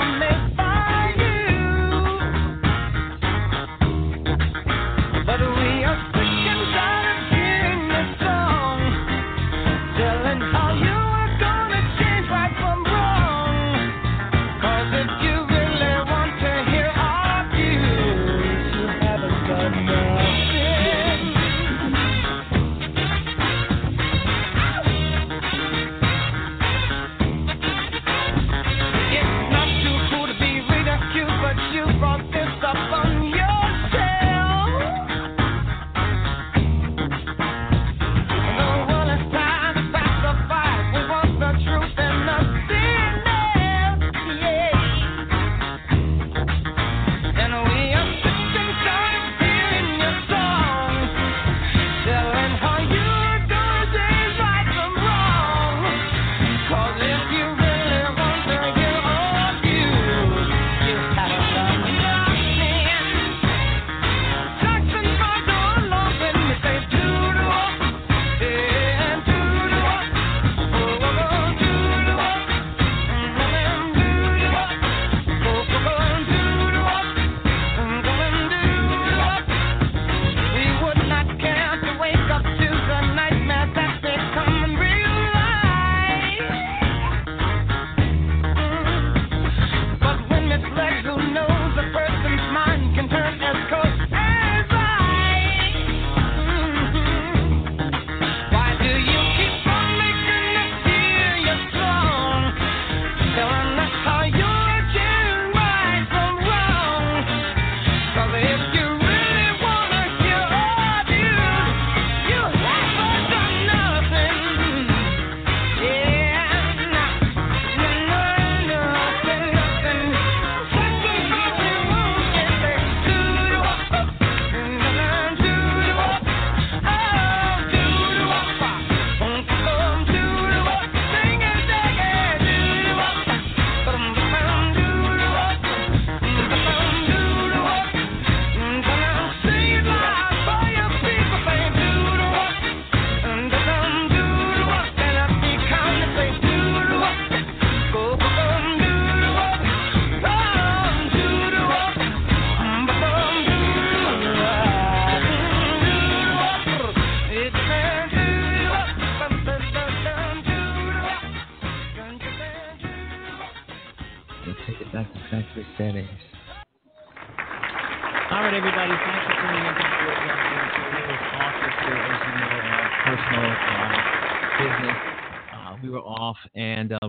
[0.00, 0.21] Decisions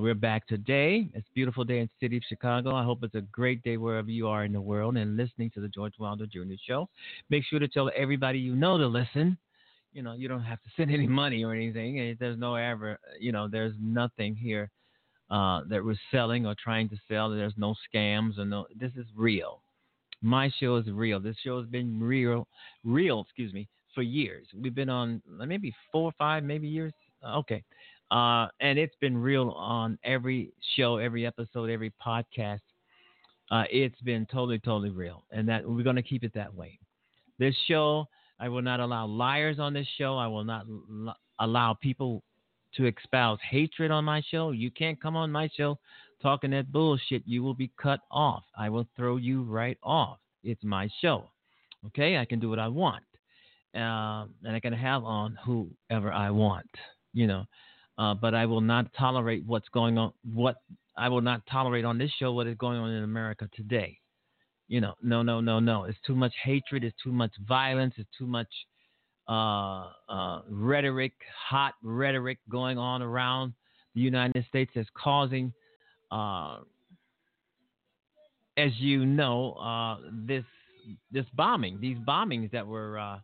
[0.04, 1.08] we're back today.
[1.14, 2.76] It's a beautiful day in the city of Chicago.
[2.76, 5.62] I hope it's a great day wherever you are in the world and listening to
[5.62, 6.56] the George Wilder Jr.
[6.68, 6.90] Show.
[7.30, 9.38] Make sure to tell everybody you know to listen.
[9.94, 12.18] You know, you don't have to send any money or anything.
[12.20, 14.70] There's no ever, you know, there's nothing here
[15.32, 17.30] uh, that we're selling or trying to sell.
[17.30, 18.66] There's no scams or no.
[18.78, 19.62] This is real.
[20.22, 21.22] My show is real.
[21.22, 22.46] This show has been real,
[22.84, 23.22] real.
[23.22, 24.48] Excuse me, for years.
[24.54, 26.92] We've been on maybe four or five, maybe years.
[27.26, 27.64] Okay,
[28.12, 32.60] uh, and it's been real on every show, every episode, every podcast.
[33.52, 36.80] Uh, it's been totally, totally real, and that we're going to keep it that way.
[37.40, 38.08] This show,
[38.40, 40.18] I will not allow liars on this show.
[40.18, 42.24] I will not l- allow people
[42.76, 44.52] to espouse hatred on my show.
[44.52, 45.78] You can't come on my show
[46.24, 48.44] talking that bullshit, you will be cut off.
[48.58, 50.18] I will throw you right off.
[50.44, 51.30] It's my show.
[51.88, 53.04] Okay, I can do what I want,
[53.76, 56.70] um, and I can have on whoever I want.
[57.14, 57.44] You know,
[57.98, 60.14] uh, but I will not tolerate what's going on.
[60.34, 60.58] What
[60.98, 63.98] I will not tolerate on this show what is going on in America today.
[64.68, 65.84] You know, no, no, no, no.
[65.84, 66.84] It's too much hatred.
[66.84, 67.94] It's too much violence.
[67.98, 68.48] It's too much
[69.28, 71.14] uh, uh, rhetoric,
[71.50, 73.54] hot rhetoric going on around
[73.96, 75.54] the United States that's causing,
[76.12, 76.60] uh,
[78.58, 80.44] as you know, uh, this
[81.12, 83.20] this bombing, these bombings that were uh,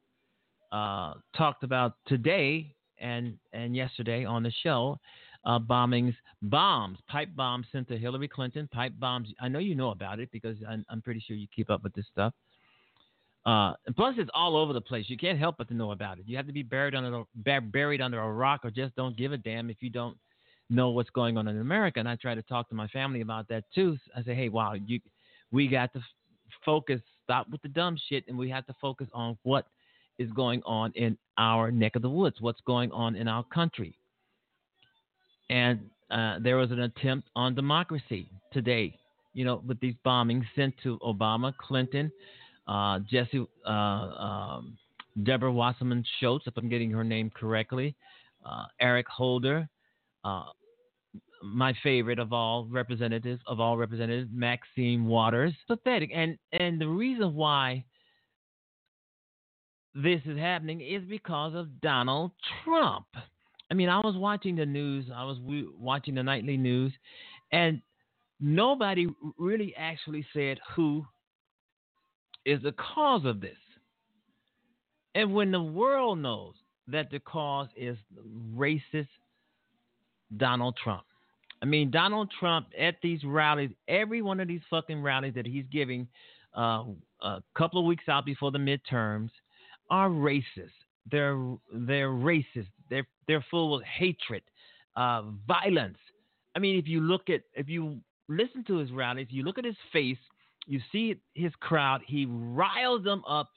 [0.75, 4.99] uh, talked about today and and yesterday on the show.
[5.45, 9.29] Uh, bombings, bombs, pipe bombs sent to Hillary Clinton, pipe bombs.
[9.39, 11.93] I know you know about it because I'm, I'm pretty sure you keep up with
[11.93, 12.33] this stuff.
[13.45, 15.05] Uh, and plus, it's all over the place.
[15.07, 16.25] You can't help but to know about it.
[16.27, 19.37] You have to be buried under buried under a rock, or just don't give a
[19.37, 20.17] damn if you don't
[20.69, 21.99] know what's going on in America.
[21.99, 23.97] And I try to talk to my family about that too.
[24.15, 24.99] I say, hey, wow, you,
[25.51, 26.01] we got to
[26.65, 29.67] focus, stop with the dumb shit, and we have to focus on what
[30.19, 33.97] is going on in our neck of the woods, what's going on in our country.
[35.49, 35.79] And
[36.11, 38.95] uh, there was an attempt on democracy today,
[39.33, 42.11] you know, with these bombings sent to Obama, Clinton,
[42.67, 44.77] uh, Jesse, uh, um,
[45.23, 47.95] Deborah Wasserman Schultz, if I'm getting her name correctly,
[48.45, 49.67] uh, Eric Holder,
[50.23, 50.45] uh,
[51.43, 55.53] my favorite of all representatives of all representatives, Maxine Waters.
[55.67, 57.83] Pathetic, and and the reason why
[60.03, 62.31] this is happening is because of Donald
[62.63, 63.07] Trump.
[63.71, 65.05] I mean, I was watching the news.
[65.13, 65.37] I was
[65.77, 66.93] watching the nightly news,
[67.51, 67.81] and
[68.39, 69.07] nobody
[69.37, 71.05] really actually said who
[72.45, 73.57] is the cause of this.
[75.15, 76.55] And when the world knows
[76.87, 77.97] that the cause is
[78.55, 79.07] racist
[80.37, 81.03] Donald Trump.
[81.61, 85.65] I mean, Donald Trump at these rallies, every one of these fucking rallies that he's
[85.71, 86.07] giving
[86.57, 86.85] uh,
[87.21, 89.29] a couple of weeks out before the midterms
[89.89, 90.71] are racist.
[91.11, 91.39] They're
[91.73, 92.67] they're racist.
[92.89, 94.43] They're they're full of hatred,
[94.95, 95.97] uh, violence.
[96.55, 99.65] I mean, if you look at if you listen to his rallies, you look at
[99.65, 100.17] his face,
[100.67, 102.01] you see his crowd.
[102.05, 103.49] He riles them up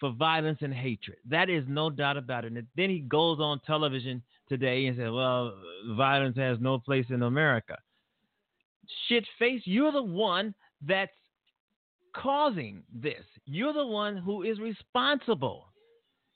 [0.00, 1.18] for violence and hatred.
[1.28, 2.52] That is no doubt about it.
[2.52, 5.54] And then he goes on television today and says, "Well,
[5.96, 7.78] violence has no place in America."
[9.08, 11.16] Shit face, you're the one that's
[12.14, 13.24] causing this.
[13.46, 15.66] You're the one who is responsible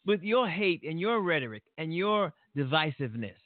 [0.06, 3.36] with your hate and your rhetoric and your divisiveness.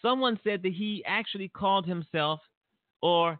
[0.00, 2.40] Someone said that he actually called himself
[3.00, 3.38] or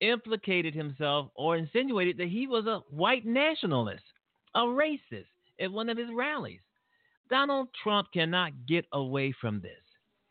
[0.00, 4.02] implicated himself or insinuated that he was a white nationalist,
[4.54, 5.26] a racist
[5.60, 6.60] at one of his rallies.
[7.30, 9.72] Donald Trump cannot get away from this.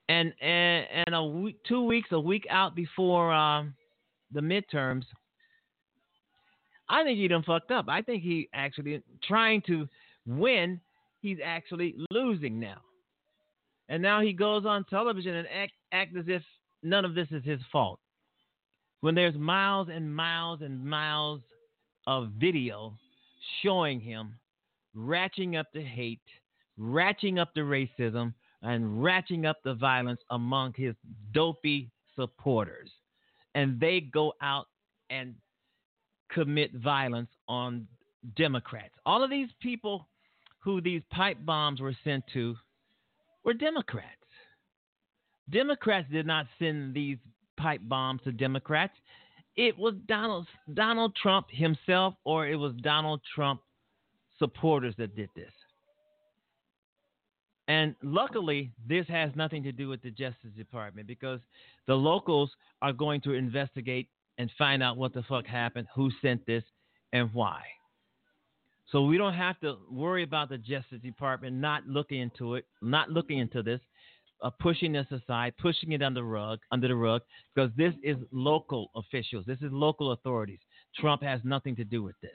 [0.10, 3.74] And and, and a week, two weeks, a week out before um,
[4.32, 5.04] the midterms,
[6.92, 7.86] I think he done fucked up.
[7.88, 9.88] I think he actually trying to
[10.28, 10.80] win.
[11.22, 12.82] He's actually losing now.
[13.88, 16.44] And now he goes on television and act, act as if
[16.84, 18.00] none of this is his fault.
[19.00, 21.42] When there's miles and miles and miles
[22.08, 22.98] of video
[23.64, 24.36] showing him
[24.96, 26.20] ratcheting up the hate,
[26.78, 28.34] ratcheting up the racism,
[28.64, 30.94] and ratcheting up the violence among his
[31.34, 32.90] dopey supporters.
[33.56, 34.68] And they go out
[35.10, 35.36] and
[36.32, 37.88] commit violence on
[38.36, 38.94] Democrats.
[39.06, 40.08] All of these people
[40.60, 42.56] who these pipe bombs were sent to
[43.44, 44.08] were Democrats.
[45.50, 47.18] Democrats did not send these
[47.58, 48.94] pipe bombs to Democrats.
[49.56, 53.62] It was Donald Donald Trump himself or it was Donald Trump
[54.40, 55.52] supporters that did this.
[57.68, 61.40] And luckily, this has nothing to do with the Justice Department because
[61.88, 62.52] the locals
[62.82, 66.64] are going to investigate and find out what the fuck happened, who sent this,
[67.14, 67.62] and why.
[68.92, 73.10] So we don't have to worry about the Justice Department not looking into it, not
[73.10, 73.80] looking into this,
[74.42, 77.22] uh, pushing this aside, pushing it under the rug, under the rug,
[77.56, 80.60] because this is local officials, this is local authorities.
[81.00, 82.32] Trump has nothing to do with this.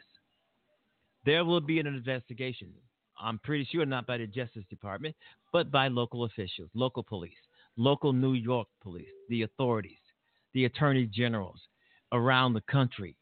[1.27, 2.73] There will be an investigation.
[3.21, 5.15] I'm pretty sure not by the Justice Department,
[5.53, 7.33] but by local officials, local police,
[7.77, 9.99] local New York police, the authorities,
[10.55, 11.61] the attorney generals
[12.13, 13.17] around the country.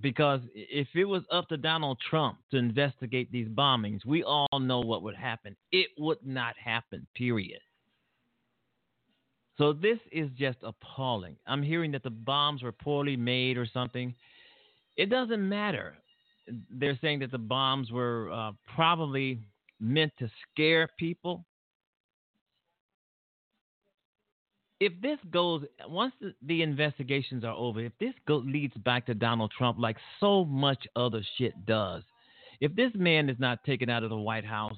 [0.00, 4.80] Because if it was up to Donald Trump to investigate these bombings, we all know
[4.80, 5.56] what would happen.
[5.72, 7.60] It would not happen, period.
[9.58, 11.36] So this is just appalling.
[11.46, 14.14] I'm hearing that the bombs were poorly made or something.
[14.96, 15.96] It doesn't matter
[16.70, 19.40] they're saying that the bombs were uh, probably
[19.80, 21.44] meant to scare people.
[24.80, 29.52] If this goes once the, investigations are over, if this go, leads back to Donald
[29.56, 32.02] Trump like so much other shit does,
[32.60, 34.76] if this man is not taken out of the White House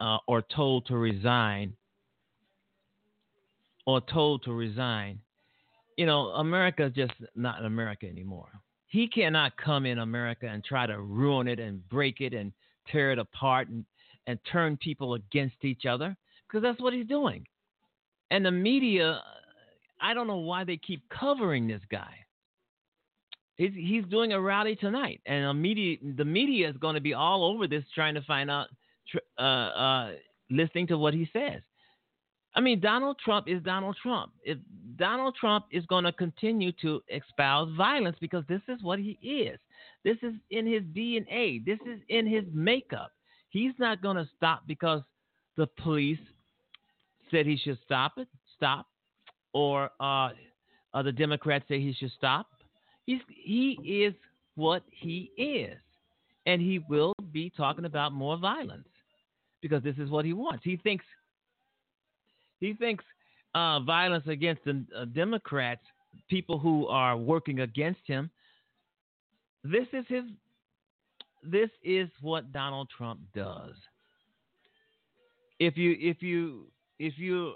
[0.00, 1.74] uh, or told to resign,
[3.86, 5.20] or told to resign,
[5.96, 8.48] you know, America is just not America anymore.
[8.88, 12.52] He cannot come in America and try to ruin it and break it and
[12.90, 13.84] tear it apart and,
[14.26, 17.46] and turn people against each other because that's what he's doing.
[18.30, 19.20] And the media,
[20.04, 22.12] I don't know why they keep covering this guy.
[23.56, 27.14] He's, he's doing a rally tonight, and the media, the media is going to be
[27.14, 28.66] all over this, trying to find out,
[29.38, 30.10] uh, uh,
[30.50, 31.62] listening to what he says.
[32.54, 34.32] I mean, Donald Trump is Donald Trump.
[34.42, 34.58] If
[34.96, 39.58] Donald Trump is going to continue to espouse violence because this is what he is.
[40.04, 41.64] This is in his DNA.
[41.64, 43.10] This is in his makeup.
[43.48, 45.00] He's not going to stop because
[45.56, 46.18] the police
[47.30, 48.86] said he should stop it, stop,
[49.54, 50.30] or uh,
[50.92, 52.48] uh, the Democrats say he should stop.
[53.06, 54.14] He's he is
[54.56, 55.78] what he is,
[56.44, 58.88] and he will be talking about more violence
[59.62, 60.62] because this is what he wants.
[60.64, 61.04] He thinks
[62.60, 63.04] he thinks
[63.54, 65.82] uh, violence against the uh, Democrats,
[66.28, 68.30] people who are working against him.
[69.62, 70.24] This is his.
[71.42, 73.74] This is what Donald Trump does.
[75.58, 76.66] If you if you
[76.98, 77.54] if you're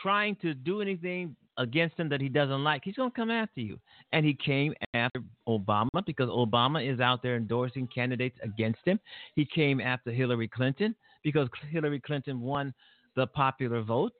[0.00, 3.60] trying to do anything against him that he doesn't like, he's going to come after
[3.60, 3.78] you.
[4.12, 8.98] And he came after Obama because Obama is out there endorsing candidates against him.
[9.34, 12.72] He came after Hillary Clinton because Hillary Clinton won
[13.16, 14.12] the popular vote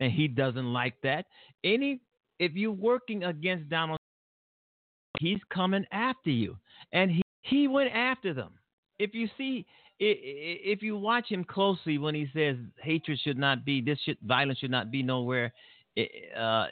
[0.00, 1.26] and he doesn't like that.
[1.64, 2.00] Any
[2.38, 3.98] if you're working against Donald,
[5.18, 6.56] he's coming after you,
[6.92, 8.50] and he he went after them.
[8.98, 9.66] If you see,
[9.98, 14.58] if you watch him closely when he says hatred should not be, this should violence
[14.58, 15.52] should not be nowhere
[16.38, 16.66] uh,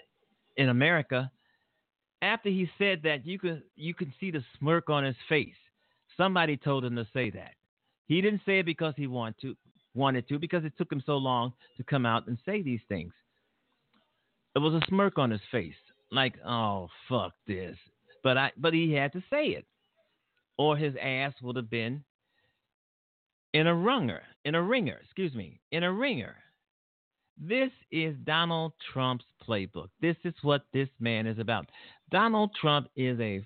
[0.56, 1.30] in America.
[2.22, 5.54] After he said that, you can you can see the smirk on his face.
[6.16, 7.52] Somebody told him to say that.
[8.06, 9.56] He didn't say it because he wanted to
[9.94, 13.12] wanted to because it took him so long to come out and say these things.
[14.54, 15.74] There was a smirk on his face,
[16.10, 17.76] like, "Oh fuck this,"
[18.22, 19.66] but I but he had to say it,
[20.56, 22.04] or his ass would have been
[23.54, 26.34] in a ringer, in a ringer, excuse me, in a ringer.
[27.40, 29.88] This is Donald Trump's playbook.
[30.02, 31.66] This is what this man is about.
[32.10, 33.44] Donald Trump is a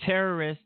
[0.00, 0.60] terrorist.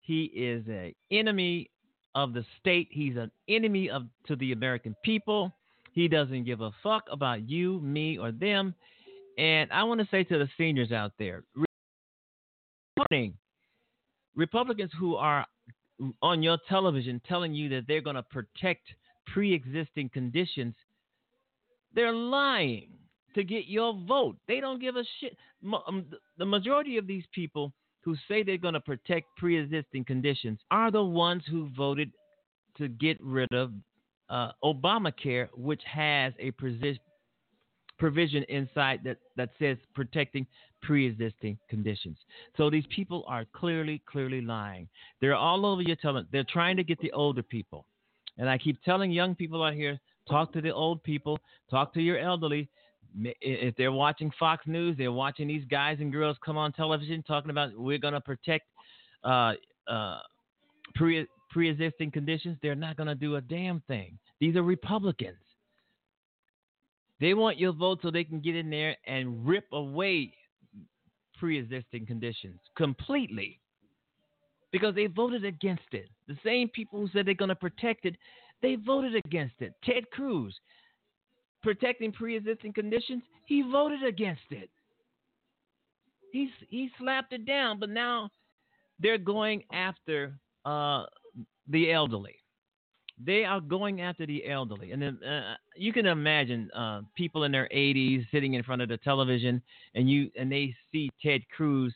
[0.00, 1.70] He is an enemy
[2.14, 2.88] of the state.
[2.90, 5.54] He's an enemy of to the American people.
[5.92, 8.74] He doesn't give a fuck about you, me, or them.
[9.38, 11.44] And I want to say to the seniors out there,
[14.34, 15.46] Republicans who are
[16.22, 18.82] on your television telling you that they're going to protect
[19.26, 20.74] pre-existing conditions,
[21.94, 22.88] they're lying
[23.34, 24.36] to get your vote.
[24.46, 25.36] They don't give a shit.
[25.86, 26.06] Um,
[26.38, 27.72] the majority of these people
[28.02, 32.10] who say they're going to protect pre-existing conditions are the ones who voted
[32.76, 33.72] to get rid of
[34.28, 36.50] uh, Obamacare, which has a
[37.98, 40.46] provision inside that, that says protecting
[40.82, 42.18] pre-existing conditions.
[42.56, 44.88] So these people are clearly, clearly lying.
[45.20, 46.26] They're all over your telling.
[46.30, 47.86] They're trying to get the older people,
[48.38, 49.98] and I keep telling young people out here:
[50.28, 51.38] talk to the old people,
[51.70, 52.68] talk to your elderly.
[53.16, 57.50] If they're watching Fox News, they're watching these guys and girls come on television talking
[57.50, 58.64] about we're going to protect
[59.22, 59.52] uh,
[59.86, 60.18] uh,
[60.96, 62.58] pre pre-existing conditions.
[62.60, 64.18] They're not going to do a damn thing.
[64.40, 65.38] These are Republicans.
[67.24, 70.34] They want your vote so they can get in there and rip away
[71.38, 73.58] pre existing conditions completely
[74.72, 76.10] because they voted against it.
[76.28, 78.16] The same people who said they're going to protect it,
[78.60, 79.72] they voted against it.
[79.84, 80.54] Ted Cruz,
[81.62, 84.68] protecting pre existing conditions, he voted against it.
[86.30, 88.28] He's, he slapped it down, but now
[89.00, 91.04] they're going after uh,
[91.70, 92.36] the elderly
[93.22, 97.52] they are going after the elderly, and then uh, you can imagine uh, people in
[97.52, 99.62] their 80s sitting in front of the television,
[99.94, 101.94] and you and they see Ted Cruz.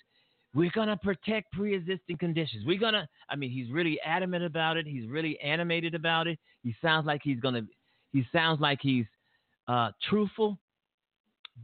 [0.55, 2.65] We're gonna protect pre-existing conditions.
[2.67, 3.09] We're gonna.
[3.29, 4.87] I mean, he's really adamant about it.
[4.87, 6.39] He's really animated about it.
[6.63, 7.63] He sounds like he's gonna.
[8.13, 9.07] He sounds like he's
[9.67, 10.59] uh, truthful,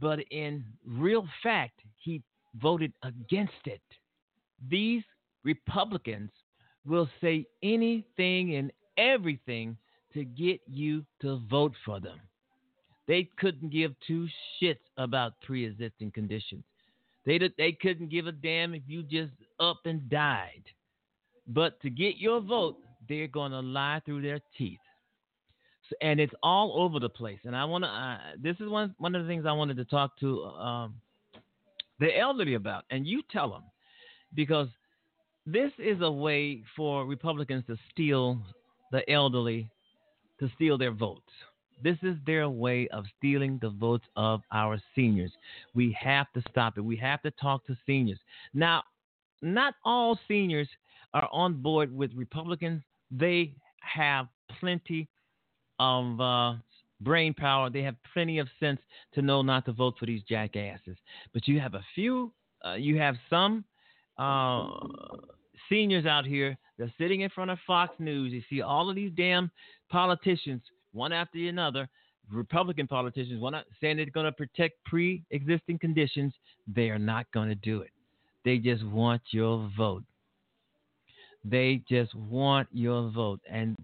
[0.01, 2.21] but in real fact, he
[2.61, 3.81] voted against it.
[4.69, 5.03] These
[5.43, 6.31] Republicans
[6.85, 9.77] will say anything and everything
[10.13, 12.19] to get you to vote for them.
[13.07, 14.27] They couldn't give two
[14.61, 16.63] shits about pre existing conditions.
[17.25, 20.63] They, they couldn't give a damn if you just up and died.
[21.47, 24.79] But to get your vote, they're going to lie through their teeth.
[26.01, 27.39] And it's all over the place.
[27.43, 29.85] And I want to, uh, this is one, one of the things I wanted to
[29.85, 30.95] talk to um,
[31.99, 33.63] the elderly about, and you tell them,
[34.33, 34.67] because
[35.45, 38.41] this is a way for Republicans to steal
[38.91, 39.69] the elderly,
[40.39, 41.31] to steal their votes.
[41.83, 45.31] This is their way of stealing the votes of our seniors.
[45.73, 46.81] We have to stop it.
[46.81, 48.19] We have to talk to seniors.
[48.53, 48.83] Now,
[49.41, 50.67] not all seniors
[51.13, 52.81] are on board with Republicans.
[53.11, 54.27] They have
[54.59, 55.07] plenty
[55.79, 56.53] of uh,
[57.01, 57.69] brain power.
[57.69, 58.79] They have plenty of sense
[59.13, 60.97] to know not to vote for these jackasses.
[61.33, 62.31] But you have a few,
[62.65, 63.65] uh, you have some
[64.17, 64.69] uh,
[65.69, 68.33] seniors out here that's sitting in front of Fox News.
[68.33, 69.51] You see all of these damn
[69.89, 70.61] politicians,
[70.93, 71.87] one after another,
[72.31, 76.33] Republican politicians, one saying they're going to protect pre-existing conditions.
[76.67, 77.91] They are not going to do it.
[78.43, 80.03] They just want your vote.
[81.43, 83.77] They just want your vote, and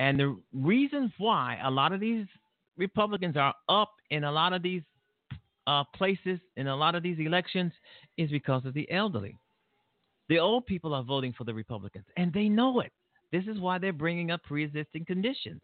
[0.00, 2.26] and the reasons why a lot of these
[2.76, 4.82] Republicans are up in a lot of these
[5.66, 7.72] uh, places in a lot of these elections
[8.16, 9.38] is because of the elderly.
[10.28, 12.92] The old people are voting for the Republicans, and they know it.
[13.32, 15.60] This is why they're bringing up pre-existing conditions.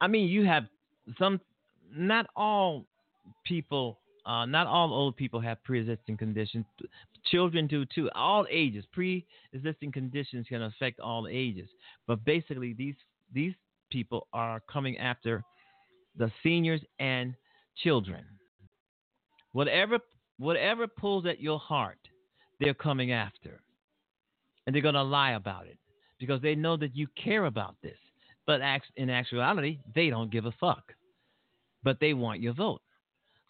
[0.00, 0.64] I mean, you have
[1.18, 1.40] some,
[1.94, 2.86] not all
[3.44, 6.64] people, uh, not all old people have pre-existing conditions.
[7.30, 8.10] Children do too.
[8.14, 11.68] All ages, pre-existing conditions can affect all ages.
[12.06, 12.96] But basically, these
[13.32, 13.54] these
[13.90, 15.42] people are coming after
[16.16, 17.34] the seniors and
[17.82, 18.24] children.
[19.52, 19.98] Whatever
[20.38, 21.98] whatever pulls at your heart,
[22.64, 23.60] they're coming after.
[24.66, 25.78] And they're going to lie about it
[26.18, 27.98] because they know that you care about this.
[28.46, 28.60] But
[28.96, 30.92] in actuality, they don't give a fuck.
[31.82, 32.80] But they want your vote.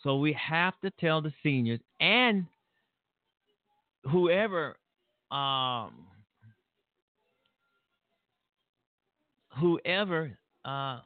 [0.02, 2.46] So we have to tell the seniors and
[4.04, 4.76] whoever
[5.30, 6.06] um,
[9.58, 11.00] whoever uh,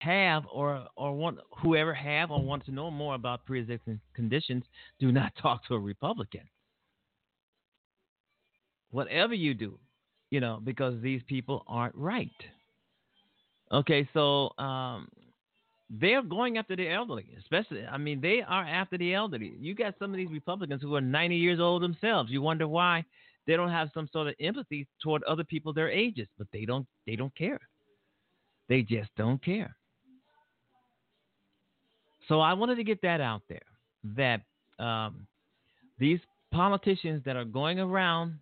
[0.00, 4.64] have or or want whoever have or want to know more about pre-existing conditions,
[4.98, 6.42] do not talk to a Republican.
[8.90, 9.78] Whatever you do,
[10.30, 12.30] you know, because these people aren't right.
[13.72, 15.08] Okay, so um,
[15.88, 17.86] they're going after the elderly, especially.
[17.86, 19.54] I mean, they are after the elderly.
[19.58, 22.30] You got some of these Republicans who are 90 years old themselves.
[22.30, 23.04] You wonder why
[23.46, 26.86] they don't have some sort of empathy toward other people their ages, but they don't.
[27.06, 27.60] They don't care.
[28.68, 29.76] They just don't care.
[32.28, 33.60] So I wanted to get that out there
[34.16, 34.42] that
[34.82, 35.26] um,
[35.98, 36.20] these
[36.52, 38.38] politicians that are going around,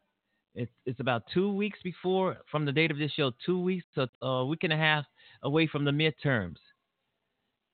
[0.59, 4.07] it's, it's about two weeks before from the date of this show, two weeks, so
[4.23, 5.05] a week and a half
[5.45, 6.57] away from the midterms.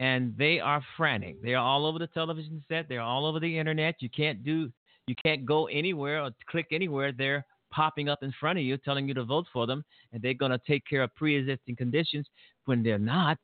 [0.00, 1.42] And they are frantic.
[1.42, 2.86] They are all over the television set.
[2.88, 3.96] They're all over the internet.
[4.00, 4.70] You can't do,
[5.06, 7.12] you can't go anywhere or click anywhere.
[7.12, 10.34] They're popping up in front of you, telling you to vote for them, and they're
[10.34, 12.26] going to take care of pre-existing conditions
[12.66, 13.38] when they're not.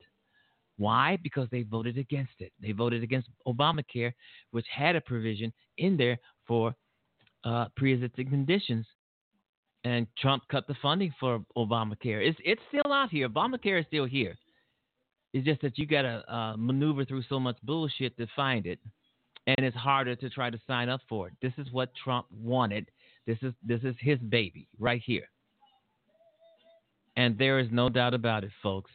[0.76, 1.18] Why?
[1.22, 2.52] Because they voted against it.
[2.60, 4.12] They voted against Obamacare,
[4.50, 6.74] which had a provision in there for
[7.44, 8.86] uh, pre-existing conditions.
[9.84, 12.26] And Trump cut the funding for Obamacare.
[12.28, 13.28] It's it's still out here.
[13.28, 14.36] Obamacare is still here.
[15.32, 18.78] It's just that you got to uh, maneuver through so much bullshit to find it,
[19.46, 21.34] and it's harder to try to sign up for it.
[21.40, 22.90] This is what Trump wanted.
[23.26, 25.28] This is this is his baby right here.
[27.16, 28.90] And there is no doubt about it, folks.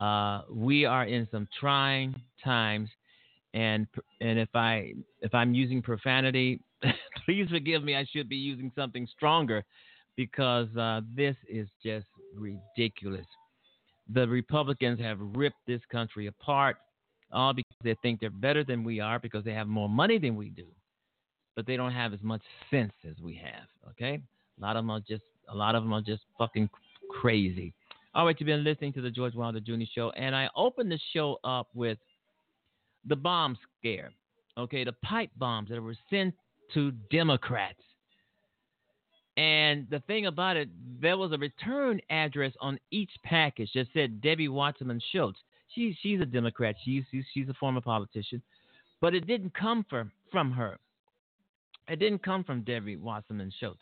[0.00, 2.88] Uh, we are in some trying times,
[3.52, 3.86] and
[4.20, 6.60] and if I if I'm using profanity,
[7.24, 7.96] please forgive me.
[7.96, 9.64] I should be using something stronger,
[10.16, 13.26] because uh, this is just ridiculous.
[14.12, 16.76] The Republicans have ripped this country apart,
[17.32, 20.36] all because they think they're better than we are, because they have more money than
[20.36, 20.66] we do,
[21.56, 23.66] but they don't have as much sense as we have.
[23.90, 24.20] Okay,
[24.58, 26.68] a lot of them are just a lot of them are just fucking
[27.10, 27.72] crazy.
[28.14, 29.84] All right, you've been listening to the George Wilder Jr.
[29.92, 31.98] Show, and I opened the show up with
[33.06, 34.12] the bomb scare.
[34.56, 36.34] Okay, the pipe bombs that were sent
[36.74, 37.80] to Democrats.
[39.36, 40.68] And the thing about it,
[41.00, 45.38] there was a return address on each package that said Debbie Wasserman Schultz.
[45.74, 46.76] She, she's a Democrat.
[46.84, 48.40] She's, she's a former politician.
[49.00, 50.78] But it didn't come from, from her.
[51.88, 53.80] It didn't come from Debbie Wasserman Schultz.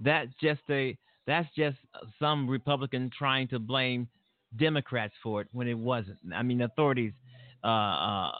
[0.00, 1.76] That's just a that's just
[2.20, 4.08] some Republican trying to blame
[4.56, 6.18] Democrats for it when it wasn't.
[6.32, 7.12] I mean, authorities
[7.64, 8.32] uh, uh,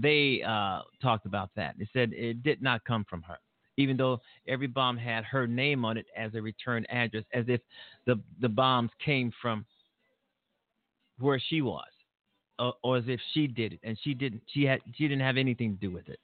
[0.00, 1.74] they uh, talked about that.
[1.78, 3.36] They said it did not come from her,
[3.76, 7.60] even though every bomb had her name on it as a return address, as if
[8.06, 9.64] the the bombs came from
[11.18, 11.84] where she was,
[12.58, 14.42] or, or as if she did it, and she didn't.
[14.48, 16.20] She had she didn't have anything to do with it.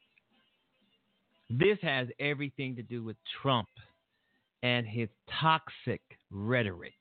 [1.50, 3.68] This has everything to do with Trump
[4.62, 5.08] and his
[5.40, 6.94] toxic rhetoric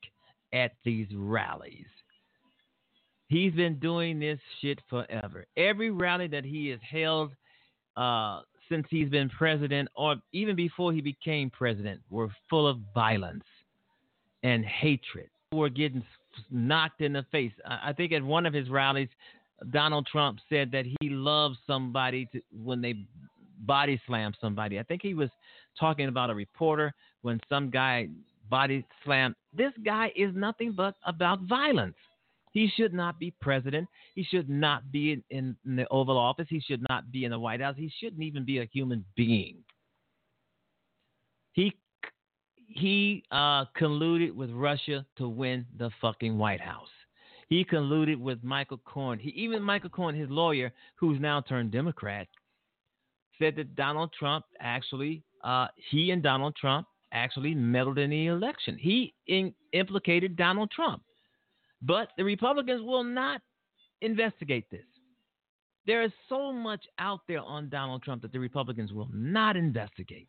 [0.54, 1.86] at these rallies.
[3.28, 5.44] He's been doing this shit forever.
[5.58, 7.32] Every rally that he has held
[7.96, 13.44] uh, since he's been president, or even before he became president, were full of violence
[14.42, 15.28] and hatred.
[15.52, 16.04] Were getting
[16.50, 17.52] knocked in the face.
[17.66, 19.08] I think at one of his rallies,
[19.70, 22.94] Donald Trump said that he loves somebody to, when they
[23.60, 24.78] body slam somebody.
[24.78, 25.30] I think he was
[25.78, 28.08] talking about a reporter when some guy
[28.48, 29.34] body slammed.
[29.56, 31.96] This guy is nothing but about violence.
[32.52, 33.88] He should not be president.
[34.14, 35.24] He should not be in,
[35.64, 36.46] in, the Oval Office.
[36.48, 37.76] He should not be in the White House.
[37.76, 39.56] He shouldn't even be a human being.
[41.52, 41.74] He
[42.70, 46.88] he uh, colluded with Russia to win the fucking White House.
[47.48, 49.18] He colluded with Michael Cohen.
[49.18, 52.28] He even Michael Cohen, his lawyer, who's now turned Democrat,
[53.38, 58.76] said that Donald Trump actually, uh, he and Donald Trump actually meddled in the election.
[58.78, 61.02] He in, implicated Donald Trump,
[61.82, 63.40] but the Republicans will not
[64.00, 64.84] investigate this.
[65.86, 70.28] There is so much out there on Donald Trump that the Republicans will not investigate.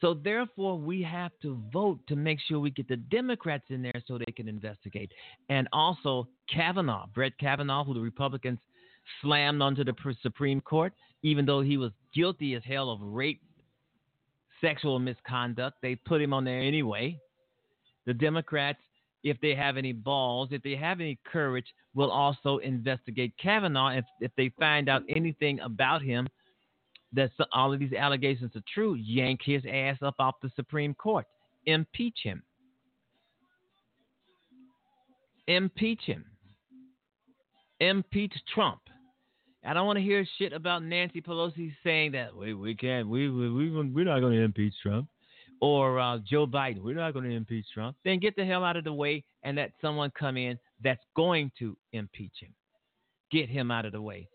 [0.00, 4.02] So therefore, we have to vote to make sure we get the Democrats in there
[4.06, 5.12] so they can investigate,
[5.48, 8.58] and also Kavanaugh, Brett Kavanaugh, who the Republicans
[9.20, 13.40] slammed onto the Supreme Court, even though he was guilty as hell of rape,
[14.60, 15.76] sexual misconduct.
[15.82, 17.18] They put him on there anyway.
[18.06, 18.80] The Democrats,
[19.22, 23.90] if they have any balls, if they have any courage, will also investigate Kavanaugh.
[23.90, 26.28] If if they find out anything about him
[27.12, 31.26] that all of these allegations are true, yank his ass up off the Supreme Court,
[31.66, 32.42] impeach him,
[35.46, 36.24] impeach him,
[37.80, 38.80] impeach Trump.
[39.64, 43.28] I don't want to hear shit about Nancy Pelosi saying that we we can't we
[43.30, 45.08] we, we we're not going to impeach Trump
[45.62, 47.96] or uh, Joe Biden we're not going to impeach Trump.
[48.04, 51.52] Then get the hell out of the way and let someone come in that's going
[51.60, 52.52] to impeach him.
[53.30, 54.28] Get him out of the way.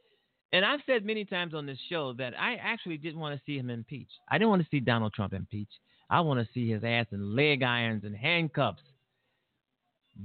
[0.54, 3.58] And I've said many times on this show that I actually didn't want to see
[3.58, 4.14] him impeached.
[4.32, 5.78] I didn't want to see Donald Trump impeached.
[6.10, 8.82] I want to see his ass in leg irons and handcuffs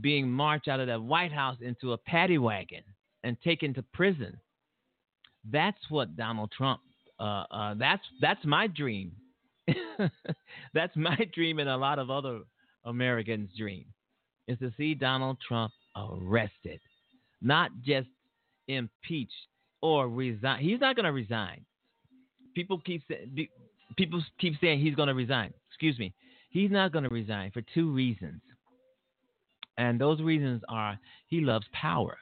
[0.01, 2.85] being marched out of the White House into a paddy wagon
[3.25, 4.39] and taken to prison.
[5.51, 6.81] That's what Donald Trump.
[7.19, 9.13] Uh, uh, that's that's my dream.
[10.75, 12.41] that's my dream, and a lot of other
[12.85, 13.85] Americans' dream
[14.49, 16.81] is to see Donald Trump arrested,
[17.41, 18.09] not just
[18.69, 19.33] impeached
[19.81, 20.63] or resign.
[20.63, 21.65] He's not going to resign.
[22.55, 23.49] People keep saying
[23.97, 25.53] people keep saying he's going to resign.
[25.71, 26.15] Excuse me.
[26.51, 28.41] He's not going to resign for two reasons.
[29.79, 30.99] And those reasons are
[31.29, 32.19] he loves power.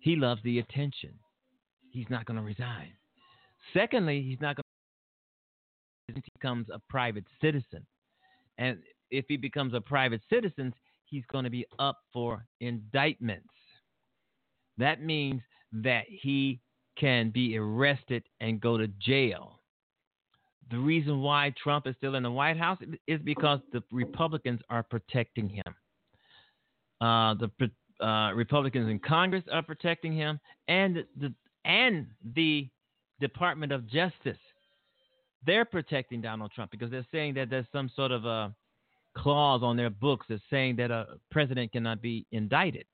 [0.00, 1.14] He loves the attention.
[1.90, 2.92] He's not going to resign.
[3.74, 4.56] Secondly, he's not
[6.14, 7.86] he becomes a private citizen.
[8.58, 8.78] And
[9.10, 13.48] if he becomes a private citizen, he's going to be up for indictments.
[14.78, 15.42] That means
[15.72, 16.60] that he
[16.98, 19.60] can be arrested and go to jail.
[20.70, 24.84] The reason why Trump is still in the White House is because the Republicans are
[24.84, 25.74] protecting him.
[27.00, 32.68] Uh, the uh, Republicans in Congress are protecting him, and the and the
[33.20, 34.38] Department of Justice
[35.46, 38.54] they're protecting Donald Trump because they're saying that there's some sort of a
[39.16, 42.84] clause on their books that's saying that a president cannot be indicted.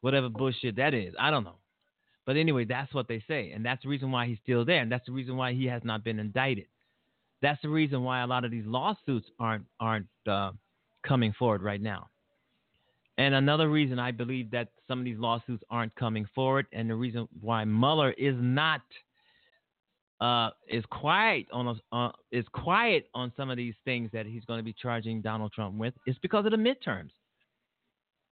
[0.00, 1.56] Whatever bullshit that is, I don't know.
[2.24, 4.92] But anyway, that's what they say, and that's the reason why he's still there, and
[4.92, 6.66] that's the reason why he has not been indicted.
[7.40, 10.52] That's the reason why a lot of these lawsuits aren't aren't uh,
[11.02, 12.08] coming forward right now.
[13.16, 16.94] And another reason I believe that some of these lawsuits aren't coming forward, and the
[16.94, 18.82] reason why Mueller is not
[20.20, 24.58] uh, is quiet on uh, is quiet on some of these things that he's going
[24.58, 27.10] to be charging Donald Trump with is because of the midterms.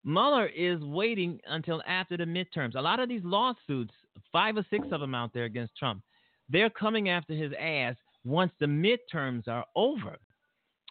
[0.05, 2.77] Mueller is waiting until after the midterms.
[2.77, 3.93] A lot of these lawsuits,
[4.31, 6.01] five or six of them out there against Trump,
[6.49, 10.17] they're coming after his ass once the midterms are over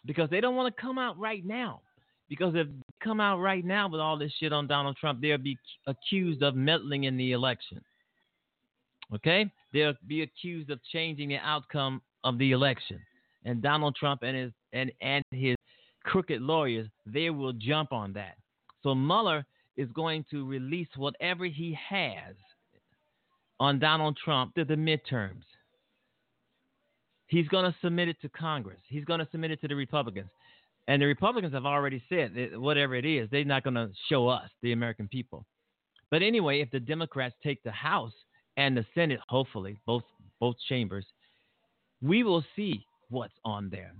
[0.04, 1.80] because they don't want to come out right now.
[2.28, 5.38] Because if they come out right now with all this shit on Donald Trump, they'll
[5.38, 7.80] be accused of meddling in the election.
[9.14, 9.50] Okay?
[9.72, 13.00] They'll be accused of changing the outcome of the election.
[13.44, 15.56] And Donald Trump and his and, and his
[16.04, 18.36] crooked lawyers, they will jump on that.
[18.82, 19.44] So Mueller
[19.76, 22.34] is going to release whatever he has
[23.60, 25.42] on Donald Trump to the midterms.
[27.28, 28.78] He's going to submit it to Congress.
[28.88, 30.30] He's going to submit it to the Republicans.
[30.88, 34.28] And the Republicans have already said that whatever it is, they're not going to show
[34.28, 35.44] us, the American people.
[36.10, 38.12] But anyway, if the Democrats take the House
[38.56, 40.02] and the Senate, hopefully, both
[40.40, 41.06] both chambers,
[42.02, 43.92] we will see what's on there.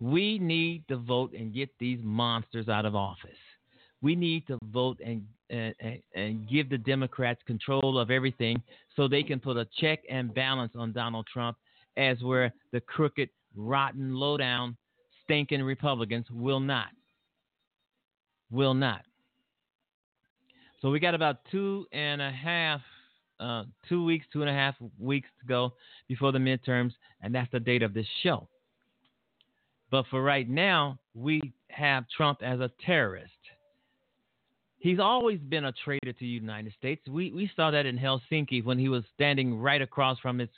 [0.00, 3.30] We need to vote and get these monsters out of office.
[4.02, 5.74] We need to vote and and,
[6.14, 8.62] and, give the Democrats control of everything
[8.94, 11.56] so they can put a check and balance on Donald Trump
[11.96, 14.76] as where the crooked, rotten, low down,
[15.24, 16.88] stinking Republicans will not.
[18.50, 19.02] Will not.
[20.80, 22.80] So we got about two and a half,
[23.38, 25.74] uh, two weeks, two and a half weeks to go
[26.08, 28.48] before the midterms, and that's the date of this show.
[29.90, 33.32] But for right now, we have Trump as a terrorist.
[34.78, 37.06] He's always been a traitor to the United States.
[37.06, 40.48] We we saw that in Helsinki when he was standing right across from his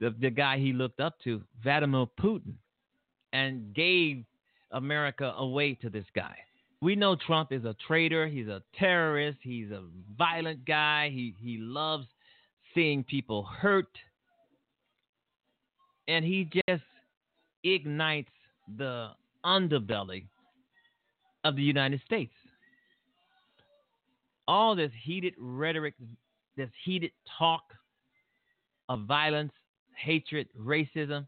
[0.00, 2.54] the, the guy he looked up to, Vladimir Putin,
[3.32, 4.24] and gave
[4.72, 6.36] America away to this guy.
[6.82, 9.82] We know Trump is a traitor, he's a terrorist, he's a
[10.16, 12.06] violent guy, he he loves
[12.74, 13.90] seeing people hurt.
[16.08, 16.82] And he just
[17.62, 18.30] ignites
[18.78, 19.10] the
[19.44, 20.24] underbelly
[21.44, 22.32] of the United States.
[24.48, 25.94] All this heated rhetoric,
[26.56, 27.62] this heated talk
[28.88, 29.52] of violence,
[29.94, 31.26] hatred, racism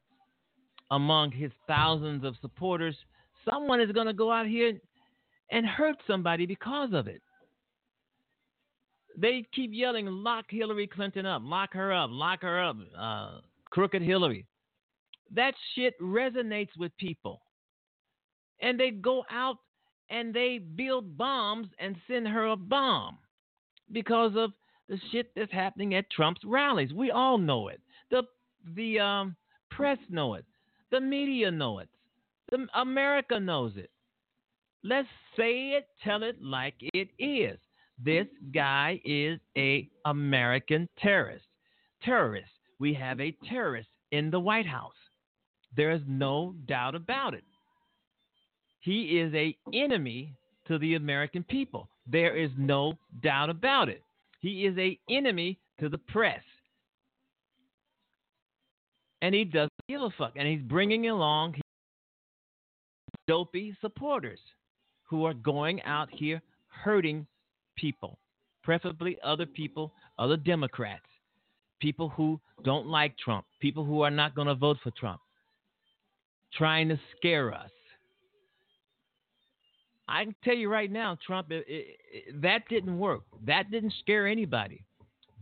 [0.91, 2.97] among his thousands of supporters,
[3.49, 4.73] someone is going to go out here
[5.53, 7.23] and hurt somebody because of it.
[9.17, 14.03] They keep yelling, lock Hillary Clinton up, lock her up, lock her up, uh, crooked
[14.03, 14.47] Hillary.
[15.31, 17.43] That shit resonates with people.
[18.61, 19.59] And they go out
[20.09, 23.19] and they build bombs and send her a bomb
[23.93, 24.53] because of
[24.89, 26.93] the shit that's happening at Trump's rallies.
[26.95, 27.81] We all know it.
[28.11, 28.23] The
[28.75, 29.37] the um,
[29.71, 30.45] press know it.
[30.91, 31.89] The media know it.
[32.51, 33.91] The America knows it.
[34.85, 37.59] Let's say it, tell it like it is.
[38.05, 41.45] This guy is a American terrorist.
[42.03, 42.51] Terrorist.
[42.81, 44.93] We have a terrorist in the White House.
[45.77, 47.45] There is no doubt about it.
[48.81, 50.35] He is a enemy
[50.67, 51.89] to the American people.
[52.07, 54.03] There is no doubt about it.
[54.41, 56.43] He is a enemy to the press.
[59.23, 60.33] And he doesn't give a fuck.
[60.35, 61.55] And he's bringing along
[63.29, 64.41] dopey supporters
[65.13, 67.27] who are going out here hurting
[67.77, 68.19] people,
[68.65, 71.05] preferably other people, other Democrats,
[71.81, 75.21] people who don't like Trump, people who are not going to vote for Trump,
[76.57, 77.71] trying to scare us.
[80.09, 83.21] I can tell you right now, Trump, it, it, it, that didn't work.
[83.47, 84.83] That didn't scare anybody.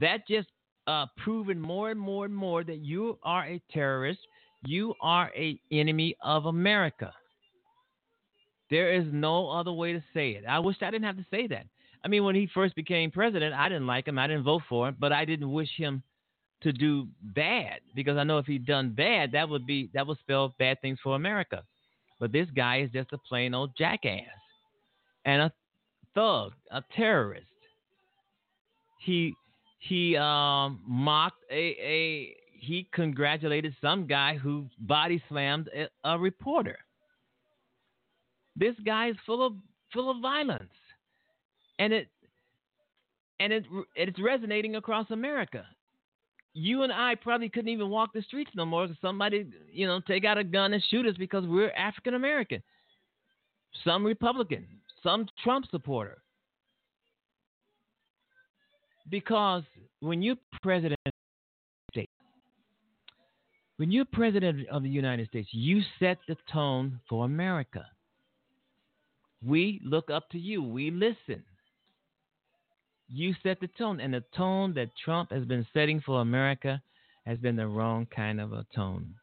[0.01, 0.49] That just
[0.89, 4.19] uh, proven more and more and more that you are a terrorist.
[4.67, 7.13] You are a enemy of America.
[8.71, 10.45] There is no other way to say it.
[10.49, 11.67] I wish I didn't have to say that.
[12.05, 14.19] I mean, when he first became president, I didn't like him.
[14.19, 16.03] I didn't vote for him, but I didn't wish him
[16.63, 20.19] to do bad because I know if he'd done bad, that would be that would
[20.19, 21.63] spell bad things for America.
[22.19, 24.27] But this guy is just a plain old jackass
[25.25, 25.53] and a
[26.15, 27.47] thug, a terrorist.
[29.05, 29.35] He
[29.79, 36.79] he um, mocked a, a he congratulated some guy who body slammed a, a reporter.
[38.61, 39.55] This guy is full of
[39.93, 40.71] full of violence,
[41.79, 42.09] and it
[43.41, 43.65] and it
[43.97, 45.67] it's resonating across America.
[46.53, 50.01] You and I probably couldn't even walk the streets no more because somebody, you know,
[50.07, 52.63] take out a gun and shoot us because we're African American.
[53.83, 54.67] Some Republican,
[55.03, 56.19] some Trump supporter.
[59.09, 59.63] Because
[60.01, 60.99] when you're president
[63.81, 67.87] when you're president of the United States, you set the tone for America.
[69.45, 70.63] We look up to you.
[70.63, 71.43] We listen.
[73.09, 76.81] You set the tone, and the tone that Trump has been setting for America
[77.27, 79.15] has been the wrong kind of a tone.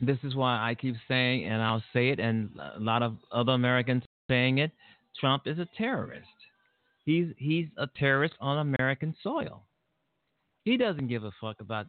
[0.00, 3.52] This is why I keep saying, and I'll say it, and a lot of other
[3.52, 4.70] Americans saying it
[5.18, 6.26] Trump is a terrorist.
[7.04, 9.62] He's, he's a terrorist on American soil.
[10.64, 11.86] He doesn't give a fuck about.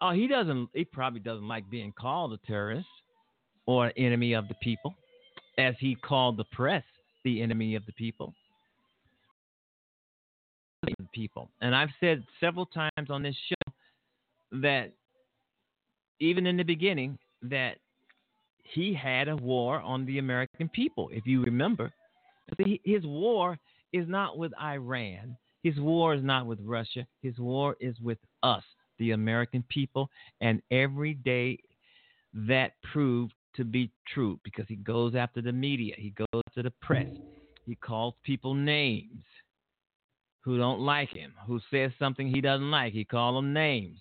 [0.00, 0.68] Oh, he doesn't.
[0.74, 2.86] He probably doesn't like being called a terrorist
[3.66, 4.94] or an enemy of the people,
[5.58, 6.84] as he called the press
[7.24, 8.32] the enemy of the people.
[11.12, 13.72] People, and I've said several times on this show
[14.52, 14.92] that
[16.20, 17.76] even in the beginning, that
[18.62, 21.10] he had a war on the American people.
[21.12, 21.92] If you remember,
[22.84, 23.58] his war
[23.92, 25.36] is not with Iran.
[25.62, 27.06] His war is not with Russia.
[27.22, 28.62] His war is with us,
[28.98, 30.08] the American people.
[30.40, 31.58] And every day
[32.32, 36.72] that proved to be true because he goes after the media, he goes to the
[36.82, 37.08] press,
[37.66, 39.24] he calls people names
[40.42, 42.92] who don't like him, who says something he doesn't like.
[42.92, 43.98] He calls them names.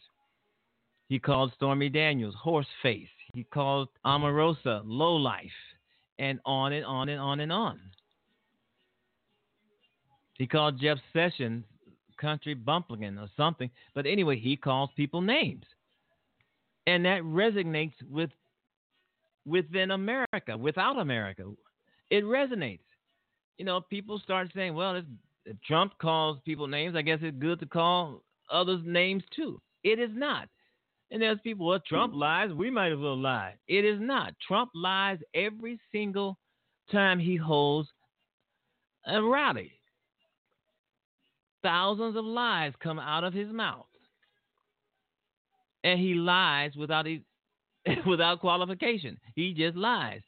[1.10, 3.10] He called Stormy Daniels horse face.
[3.34, 5.46] He called Omarosa low life,
[6.18, 7.80] and on and on and on and on.
[10.34, 11.66] He called Jeff Sessions
[12.20, 13.70] country bumpkin or something.
[13.96, 15.64] But anyway, he calls people names.
[16.88, 18.30] And that resonates with
[19.50, 21.44] within America, without America.
[22.10, 22.80] It resonates.
[23.58, 25.06] You know, people start saying, well, if,
[25.66, 29.60] Trump calls people names, I guess it's good to call others names too.
[29.84, 30.48] It is not.
[31.12, 33.56] And there's people, well, Trump lies, we might as well lie.
[33.68, 34.34] It is not.
[34.48, 36.38] Trump lies every single
[36.92, 37.90] time he holds
[39.08, 39.72] a rally.
[41.64, 43.88] Thousands of lies come out of his mouth.
[45.84, 47.08] And he lies without
[48.08, 49.18] without qualification.
[49.36, 50.22] He just lies.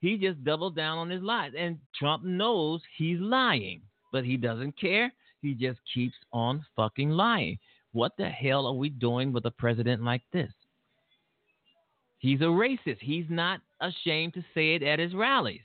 [0.00, 1.52] He just doubles down on his lies.
[1.58, 3.82] And Trump knows he's lying,
[4.12, 5.12] but he doesn't care.
[5.42, 7.58] He just keeps on fucking lying.
[7.92, 10.52] What the hell are we doing with a president like this?
[12.18, 12.98] He's a racist.
[13.00, 15.62] He's not ashamed to say it at his rallies.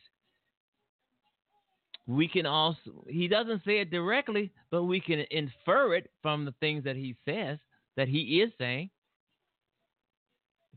[2.08, 6.54] We can also, he doesn't say it directly, but we can infer it from the
[6.60, 7.58] things that he says
[7.98, 8.90] that he is saying.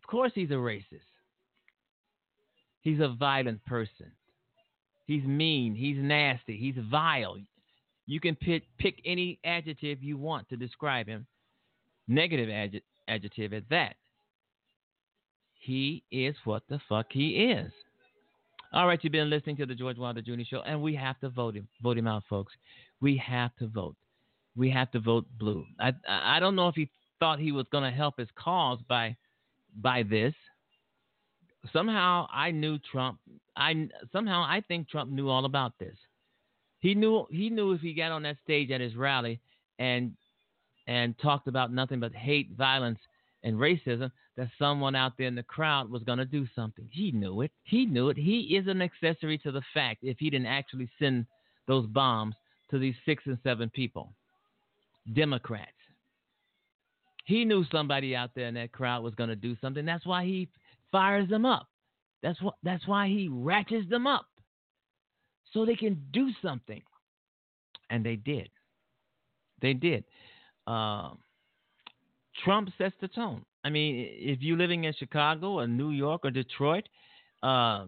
[0.09, 1.05] Course, he's a racist.
[2.81, 4.11] He's a violent person.
[5.07, 5.75] He's mean.
[5.75, 6.57] He's nasty.
[6.57, 7.37] He's vile.
[8.07, 11.27] You can pick, pick any adjective you want to describe him,
[12.09, 13.97] negative adjective, adjective at that.
[15.61, 17.71] He is what the fuck he is.
[18.73, 20.42] All right, you've been listening to the George Wilder Jr.
[20.49, 21.68] Show, and we have to vote him.
[21.83, 22.53] Vote him out, folks.
[23.01, 23.97] We have to vote.
[24.57, 25.64] We have to vote blue.
[25.79, 29.16] I I don't know if he thought he was going to help his cause by
[29.81, 30.35] by this.
[31.73, 33.19] Somehow I knew Trump.
[33.57, 35.97] I somehow I think Trump knew all about this.
[36.81, 39.41] He knew he knew if he got on that stage at his rally
[39.79, 40.12] and
[40.87, 42.99] and talked about nothing but hate, violence,
[43.43, 46.88] and racism, that someone out there in the crowd was going to do something.
[46.91, 47.53] He knew it.
[47.64, 48.17] He knew it.
[48.17, 51.27] He is an accessory to the fact if he didn't actually send
[51.67, 52.35] those bombs
[52.71, 54.12] to these six and seven people,
[55.14, 55.73] Democrats.
[57.29, 59.85] He knew somebody out there in that crowd was going to do something.
[59.85, 60.49] That's why he
[60.91, 61.69] fires them up.
[62.23, 62.55] That's what.
[62.62, 64.25] That's why he ratchets them up,
[65.53, 66.81] so they can do something.
[67.91, 68.49] And they did.
[69.61, 70.05] They did.
[70.67, 71.19] Um,
[72.45, 73.45] Trump sets the tone.
[73.62, 76.88] I mean, if you're living in Chicago or New York or Detroit,
[77.43, 77.85] uh,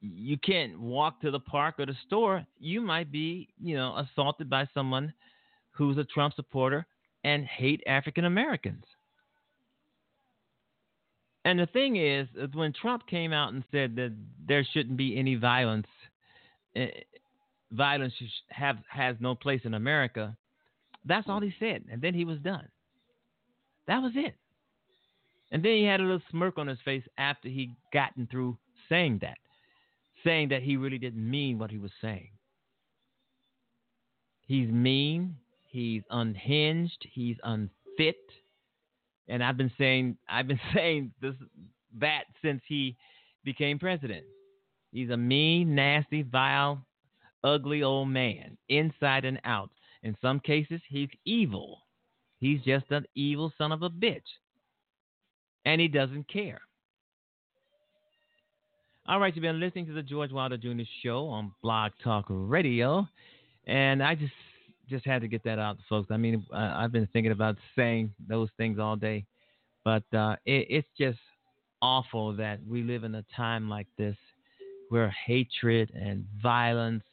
[0.00, 2.46] you can't walk to the park or the store.
[2.58, 5.12] You might be, you know, assaulted by someone
[5.72, 6.86] who's a Trump supporter
[7.26, 8.84] and hate African Americans.
[11.44, 15.18] And the thing is, is, when Trump came out and said that there shouldn't be
[15.18, 15.88] any violence,
[16.76, 16.86] eh,
[17.72, 18.14] violence
[18.50, 20.36] have has no place in America.
[21.04, 22.68] That's all he said, and then he was done.
[23.88, 24.36] That was it.
[25.50, 28.56] And then he had a little smirk on his face after he gotten through
[28.88, 29.38] saying that,
[30.22, 32.30] saying that he really didn't mean what he was saying.
[34.46, 35.36] He's mean,
[35.76, 38.16] he's unhinged, he's unfit.
[39.28, 41.34] And I've been saying I've been saying this
[41.98, 42.96] that since he
[43.44, 44.24] became president.
[44.92, 46.82] He's a mean, nasty, vile,
[47.44, 49.70] ugly old man, inside and out.
[50.02, 51.82] In some cases, he's evil.
[52.38, 54.20] He's just an evil son of a bitch.
[55.64, 56.60] And he doesn't care.
[59.06, 60.82] All right, you've been listening to the George Wilder Jr.
[61.02, 63.06] Show on Blog Talk Radio.
[63.66, 64.32] And I just
[64.88, 66.10] just had to get that out, folks.
[66.10, 69.26] I mean, I've been thinking about saying those things all day.
[69.84, 71.18] But uh, it, it's just
[71.80, 74.16] awful that we live in a time like this
[74.88, 77.04] where hatred and violence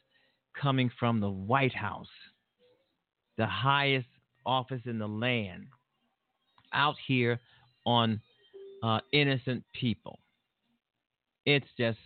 [0.60, 2.08] coming from the White House,
[3.36, 4.08] the highest
[4.46, 5.66] office in the land,
[6.72, 7.40] out here
[7.86, 8.20] on
[8.82, 10.18] uh, innocent people.
[11.46, 11.98] It's just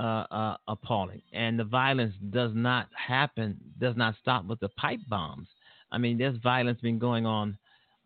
[0.00, 1.20] uh, uh, appalling.
[1.32, 5.48] And the violence does not happen, does not stop with the pipe bombs.
[5.92, 7.58] I mean, there's violence been going on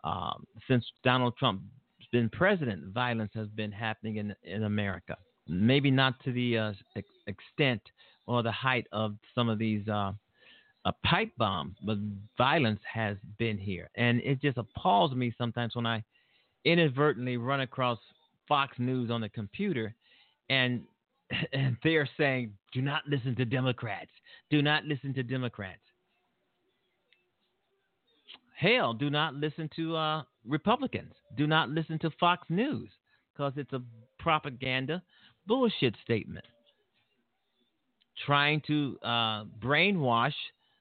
[0.02, 1.62] um, since Donald Trump's
[2.10, 2.92] been president.
[2.92, 5.16] Violence has been happening in in America.
[5.46, 7.82] Maybe not to the uh, ex- extent
[8.26, 10.12] or the height of some of these uh,
[10.84, 11.98] uh, pipe bombs, but
[12.36, 16.02] violence has been here, and it just appalls me sometimes when I
[16.64, 17.98] inadvertently run across
[18.48, 19.94] Fox News on the computer,
[20.48, 20.82] and
[21.52, 24.10] and they're saying, "Do not listen to Democrats.
[24.50, 25.80] Do not listen to Democrats."
[28.56, 31.12] Hell, do not listen to uh, Republicans.
[31.36, 32.88] Do not listen to Fox News
[33.32, 33.82] because it's a
[34.18, 35.02] propaganda
[35.46, 36.46] bullshit statement
[38.24, 40.34] trying to uh, brainwash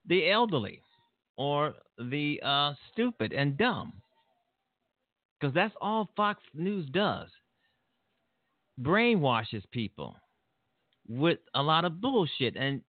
[0.08, 0.82] the elderly
[1.36, 3.94] or the uh, stupid and dumb.
[5.40, 7.30] Because that's all Fox News does
[8.82, 10.16] brainwashes people
[11.08, 12.82] with a lot of bullshit and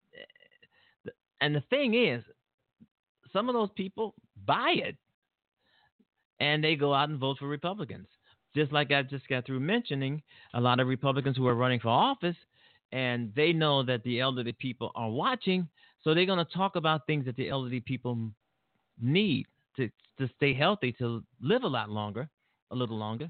[1.41, 2.23] And the thing is,
[3.33, 4.15] some of those people
[4.47, 4.97] buy it
[6.41, 8.07] and they go out and vote for Republicans.
[8.57, 10.23] Just like I just got through mentioning,
[10.55, 12.37] a lot of Republicans who are running for office
[12.93, 15.69] and they know that the elderly people are watching,
[16.03, 18.17] so they're going to talk about things that the elderly people
[19.01, 19.47] need
[19.77, 22.29] to, to stay healthy, to live a lot longer,
[22.71, 23.29] a little longer,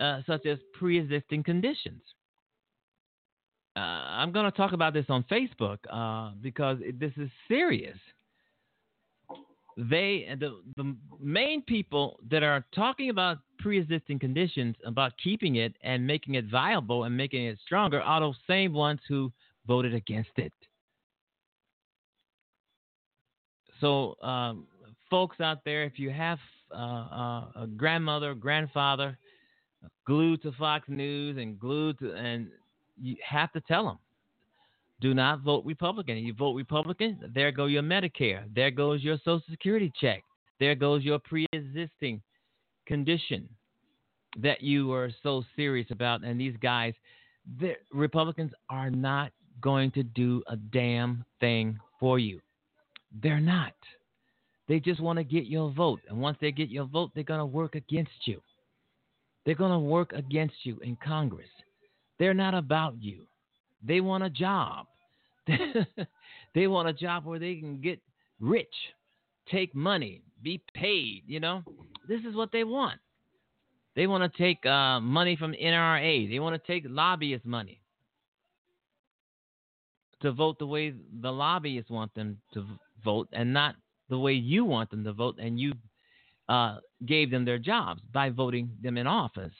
[0.00, 2.02] uh, such as pre existing conditions.
[3.78, 7.96] Uh, I'm going to talk about this on Facebook uh, because it, this is serious.
[9.76, 16.04] They the the main people that are talking about pre-existing conditions, about keeping it and
[16.04, 19.30] making it viable and making it stronger, are those same ones who
[19.68, 20.52] voted against it.
[23.80, 24.66] So, um,
[25.08, 26.38] folks out there, if you have
[26.74, 29.16] uh, uh, a grandmother, grandfather
[30.04, 32.48] glued to Fox News and glued to, and
[33.00, 33.98] you have to tell them,
[35.00, 36.16] do not vote Republican.
[36.18, 40.24] You vote Republican, there go your Medicare, there goes your Social Security check,
[40.58, 42.20] there goes your pre-existing
[42.86, 43.48] condition
[44.40, 46.24] that you were so serious about.
[46.24, 46.94] And these guys,
[47.60, 52.40] the Republicans are not going to do a damn thing for you.
[53.22, 53.74] They're not.
[54.68, 56.00] They just want to get your vote.
[56.08, 58.40] And once they get your vote, they're going to work against you.
[59.46, 61.48] They're going to work against you in Congress.
[62.18, 63.26] They're not about you.
[63.82, 64.86] They want a job.
[66.54, 68.00] they want a job where they can get
[68.40, 68.74] rich,
[69.50, 71.22] take money, be paid.
[71.26, 71.62] You know,
[72.08, 72.98] this is what they want.
[73.94, 76.30] They want to take uh, money from NRA.
[76.30, 77.80] They want to take lobbyist money
[80.20, 82.64] to vote the way the lobbyists want them to
[83.04, 83.76] vote and not
[84.08, 85.36] the way you want them to vote.
[85.40, 85.72] And you
[86.48, 89.52] uh, gave them their jobs by voting them in office.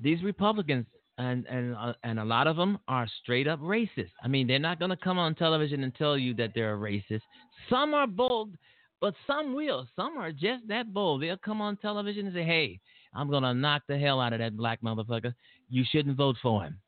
[0.00, 0.86] These Republicans
[1.18, 4.12] and and uh, and a lot of them are straight up racist.
[4.22, 6.78] I mean, they're not going to come on television and tell you that they're a
[6.78, 7.22] racist.
[7.68, 8.50] Some are bold,
[9.00, 9.86] but some will.
[9.96, 11.22] Some are just that bold.
[11.22, 12.80] They'll come on television and say, "Hey,
[13.14, 15.34] I'm going to knock the hell out of that black motherfucker.
[15.68, 16.78] You shouldn't vote for him."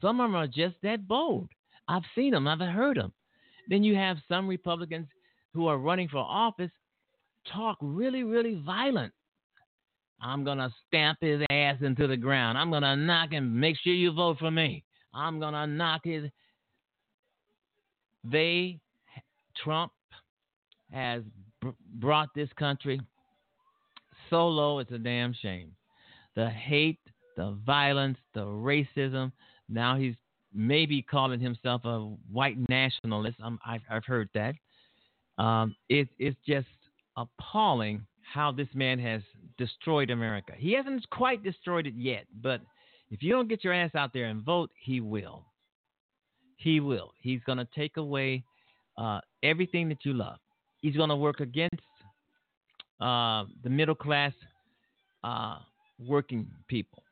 [0.00, 1.48] Some of them are just that bold.
[1.86, 2.46] I've seen them.
[2.46, 3.12] I've heard them.
[3.68, 5.06] Then you have some Republicans
[5.54, 6.70] who are running for office
[7.52, 9.12] talk really, really violent.
[10.20, 12.58] I'm going to stamp his ass into the ground.
[12.58, 13.58] I'm going to knock him.
[13.58, 14.84] Make sure you vote for me.
[15.14, 16.24] I'm going to knock his.
[18.24, 18.78] They,
[19.62, 19.92] Trump,
[20.92, 21.22] has
[21.60, 23.00] br- brought this country
[24.30, 25.72] so low, it's a damn shame.
[26.34, 27.00] The hate,
[27.36, 29.32] the violence, the racism.
[29.68, 30.14] Now he's
[30.52, 32.00] maybe calling himself a
[32.30, 33.38] white nationalist.
[33.42, 34.54] I've, I've heard that.
[35.42, 36.66] Um, it, it's just
[37.16, 39.22] appalling how this man has
[39.56, 40.52] destroyed America.
[40.56, 42.60] He hasn't quite destroyed it yet, but
[43.10, 45.44] if you don't get your ass out there and vote, he will.
[46.56, 47.12] He will.
[47.20, 48.44] He's going to take away
[48.96, 50.38] uh, everything that you love.
[50.80, 51.74] He's going to work against
[53.00, 54.32] uh, the middle class
[55.24, 55.58] uh,
[56.06, 57.02] working people.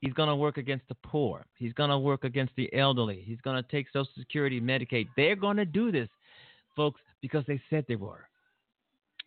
[0.00, 1.46] He's going to work against the poor.
[1.56, 3.22] He's going to work against the elderly.
[3.24, 5.08] He's going to take Social Security, Medicaid.
[5.16, 6.08] They're going to do this,
[6.76, 8.26] folks, because they said they were.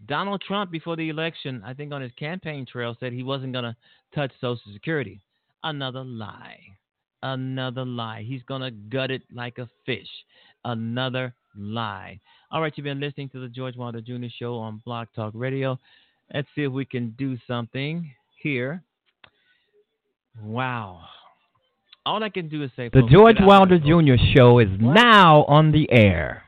[0.05, 3.65] Donald Trump, before the election, I think on his campaign trail, said he wasn't going
[3.65, 3.75] to
[4.13, 5.19] touch Social Security.
[5.63, 6.59] Another lie.
[7.23, 8.23] Another lie.
[8.25, 10.07] He's going to gut it like a fish.
[10.63, 12.19] Another lie.
[12.51, 14.27] All right, you've been listening to the George Wilder Jr.
[14.37, 15.79] Show on Blog Talk Radio.
[16.33, 18.83] Let's see if we can do something here.
[20.43, 21.01] Wow.
[22.05, 23.79] All I can do is say The George Wilder.
[23.79, 24.21] Jr.
[24.35, 26.43] Show is now on the air.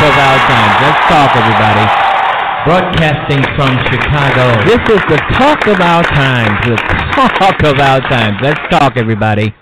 [0.00, 0.74] About times.
[0.80, 1.84] Let's talk, everybody.
[2.64, 4.64] Broadcasting from Chicago.
[4.64, 6.58] This is the talk about times.
[6.64, 6.76] The
[7.14, 8.38] talk about times.
[8.42, 9.54] Let's talk, everybody.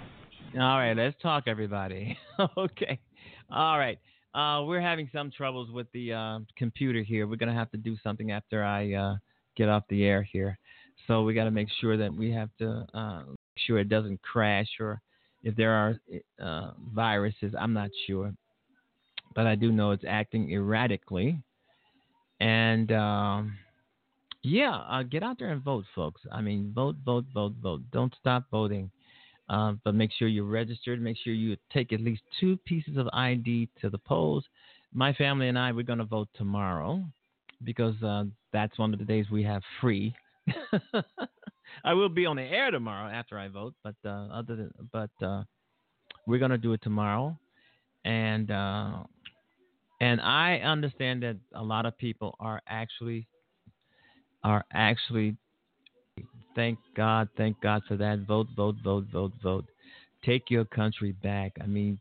[0.55, 2.17] All right, let's talk, everybody.
[2.57, 3.01] okay.
[3.51, 3.99] All right.
[4.33, 7.27] Uh, we're having some troubles with the uh, computer here.
[7.27, 9.17] We're going to have to do something after I uh,
[9.57, 10.57] get off the air here.
[11.09, 14.23] So we got to make sure that we have to uh, make sure it doesn't
[14.23, 15.01] crash or
[15.43, 16.01] if there are
[16.41, 17.55] uh, viruses.
[17.59, 18.33] I'm not sure.
[19.35, 21.41] But I do know it's acting erratically.
[22.41, 23.59] And um,
[24.43, 26.23] Yeah, uh, get out there and vote, folks.
[26.31, 27.83] I mean, vote, vote, vote, vote.
[27.93, 28.91] Don't stop voting.
[29.49, 31.01] Uh, but make sure you're registered.
[31.01, 34.45] Make sure you take at least two pieces of ID to the polls.
[34.93, 37.03] My family and I, we're going to vote tomorrow
[37.65, 40.15] because uh, that's one of the days we have free.
[41.85, 45.11] I will be on the air tomorrow after I vote, but uh, other than, but
[45.25, 45.43] uh,
[46.27, 47.39] we're going to do it tomorrow,
[48.05, 49.03] and uh,
[50.01, 53.27] and I understand that a lot of people are actually
[54.45, 55.37] are actually
[56.55, 58.21] thank God, thank God for that.
[58.27, 59.65] Vote, vote, vote, vote, vote.
[60.25, 61.53] Take your country back.
[61.63, 61.99] I mean,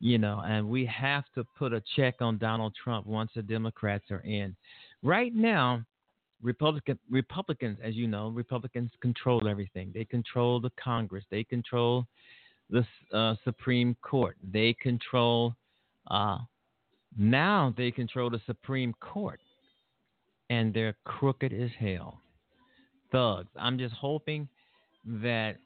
[0.00, 4.04] you know, and we have to put a check on Donald Trump once the Democrats
[4.10, 4.54] are in.
[5.02, 5.84] Right now,
[6.42, 9.90] Republican Republicans, as you know, Republicans control everything.
[9.94, 11.24] They control the Congress.
[11.30, 12.06] They control
[12.70, 14.36] the uh, Supreme Court.
[14.52, 15.54] They control.
[16.08, 16.38] Uh,
[17.16, 19.40] now they control the Supreme Court,
[20.50, 22.20] and they're crooked as hell.
[23.12, 23.48] Thugs.
[23.58, 24.48] I'm just hoping
[25.04, 25.56] that.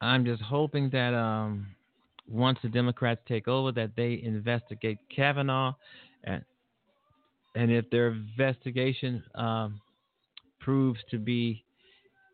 [0.00, 1.66] I'm just hoping that um,
[2.28, 5.74] once the Democrats take over, that they investigate Kavanaugh,
[6.24, 6.44] and
[7.54, 9.80] and if their investigation um,
[10.60, 11.64] proves to be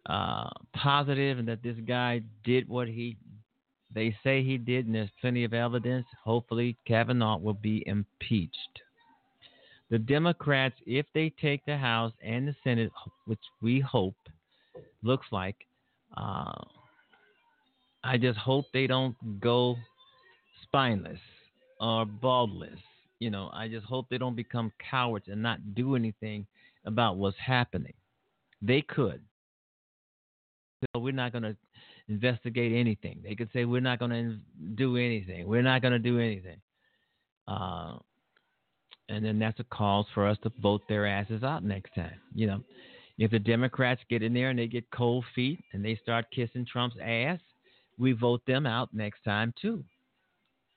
[0.07, 3.17] uh, positive and that this guy did what he
[3.95, 8.83] they say he did, and there's plenty of evidence, hopefully Kavanaugh will be impeached.
[9.91, 12.93] The Democrats, if they take the House and the Senate,
[13.25, 14.15] which we hope,
[15.03, 15.57] looks like,
[16.17, 16.53] uh,
[18.05, 19.77] I just hope they don't go
[20.63, 21.19] spineless
[21.81, 22.79] or baldless.
[23.19, 26.47] You know, I just hope they don't become cowards and not do anything
[26.85, 27.93] about what's happening.
[28.63, 29.21] They could.
[30.95, 31.57] So we're not going to
[32.11, 33.21] investigate anything.
[33.23, 34.37] They could say we're not going to
[34.75, 35.47] do anything.
[35.47, 36.61] We're not going to do anything.
[37.49, 37.95] Uh,
[39.09, 42.21] and then that's a cause for us to vote their asses out next time.
[42.35, 42.65] You know,
[43.19, 46.67] if the Democrats get in there and they get cold feet and they start kissing
[46.71, 47.41] Trump's ass,
[47.99, 49.85] we vote them out next time too.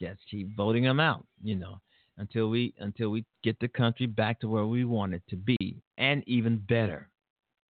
[0.02, 1.26] Just keep voting them out.
[1.44, 1.80] You know,
[2.18, 5.82] until we until we get the country back to where we want it to be
[5.98, 7.10] and even better.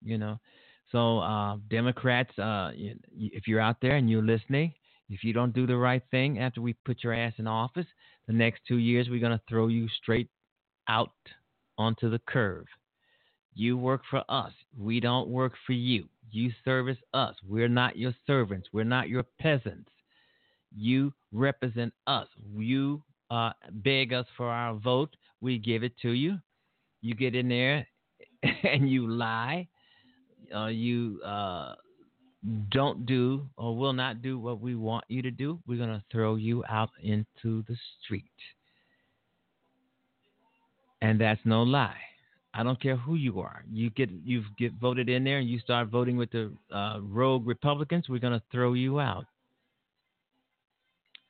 [0.02, 0.40] You know,
[0.92, 4.72] so uh, Democrats, uh, if you're out there and you're listening,
[5.08, 7.86] if you don't do the right thing after we put your ass in office,
[8.26, 10.28] the next two years we're going to throw you straight
[10.88, 11.12] out
[11.78, 12.66] onto the curve.
[13.54, 14.52] You work for us.
[14.78, 16.08] We don't work for you.
[16.30, 17.34] You service us.
[17.46, 18.68] We're not your servants.
[18.72, 19.90] We're not your peasants.
[20.74, 22.28] You represent us.
[22.56, 25.14] You uh, beg us for our vote.
[25.40, 26.38] We give it to you.
[27.02, 27.86] You get in there
[28.64, 29.68] and you lie.
[30.54, 31.74] Uh, you uh,
[32.70, 35.58] don't do or will not do what we want you to do.
[35.66, 38.24] We're going to throw you out into the street.
[41.00, 41.96] And that's no lie.
[42.54, 43.64] I don't care who you are.
[43.72, 47.46] You get you get voted in there, and you start voting with the uh, rogue
[47.46, 48.08] Republicans.
[48.08, 49.24] We're going to throw you out.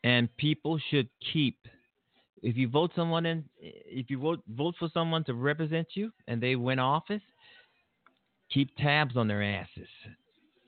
[0.02, 1.56] And people should keep.
[2.42, 6.42] If you vote someone in, if you vote vote for someone to represent you, and
[6.42, 7.22] they win office,
[8.52, 9.88] keep tabs on their asses.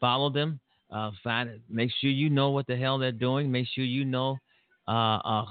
[0.01, 0.61] Follow them.
[0.91, 3.51] Uh, find make sure you know what the hell they're doing.
[3.51, 4.39] Make sure you know
[4.87, 5.45] uh, uh,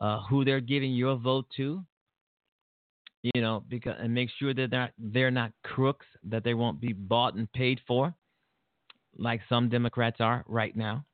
[0.00, 1.84] uh who they're giving your vote to
[3.34, 6.80] you know, because and make sure that they're not, they're not crooks, that they won't
[6.80, 8.14] be bought and paid for,
[9.18, 11.04] like some Democrats are right now.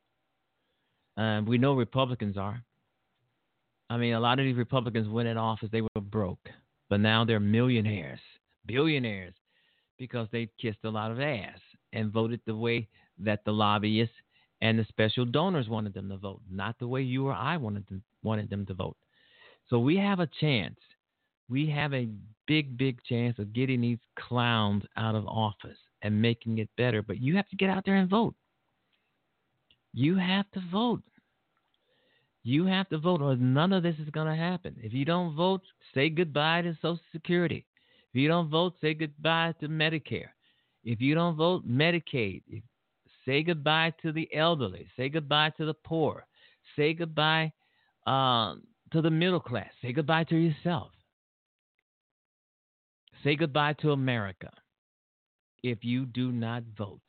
[1.16, 2.62] Uh, we know Republicans are.
[3.88, 6.48] I mean, a lot of these Republicans went in office, they were broke,
[6.88, 8.20] but now they're millionaires,
[8.66, 9.34] billionaires,
[10.02, 11.60] because they kissed a lot of ass
[11.92, 12.88] and voted the way
[13.18, 14.14] that the lobbyists
[14.60, 17.86] and the special donors wanted them to vote, not the way you or I wanted
[17.86, 18.96] them, wanted them to vote.
[19.70, 20.76] So we have a chance
[21.52, 22.08] we have a
[22.46, 27.02] big, big chance of getting these clowns out of office and making it better.
[27.02, 28.34] But you have to get out there and vote.
[29.92, 31.02] You have to vote.
[32.42, 34.74] You have to vote, or none of this is going to happen.
[34.82, 35.60] If you don't vote,
[35.94, 37.66] say goodbye to Social Security.
[38.12, 40.30] If you don't vote, say goodbye to Medicare.
[40.84, 42.42] If you don't vote, Medicaid.
[43.24, 44.86] Say goodbye to the elderly.
[44.96, 46.26] Say goodbye to the poor.
[46.76, 47.52] Say goodbye
[48.06, 49.70] um, to the middle class.
[49.80, 50.90] Say goodbye to yourself.
[53.24, 54.50] Say goodbye to America
[55.62, 57.00] if you do not vote.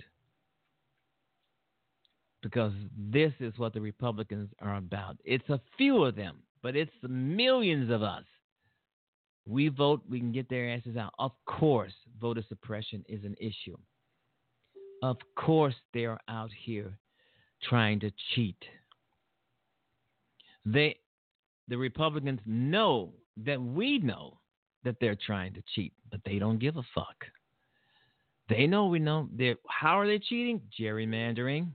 [2.42, 5.18] Because this is what the Republicans are about.
[5.24, 8.24] It's a few of them, but it's the millions of us.
[9.46, 11.14] We vote, we can get their asses out.
[11.20, 13.78] Of course, voter suppression is an issue.
[15.02, 16.98] Of course, they are out here
[17.62, 18.58] trying to cheat.
[20.66, 20.98] They,
[21.68, 23.14] the Republicans know
[23.46, 24.40] that we know
[24.86, 27.26] that they're trying to cheat, but they don't give a fuck.
[28.50, 29.30] They know we know.
[29.34, 30.62] They're, how are they cheating?
[30.80, 31.70] Gerrymandering,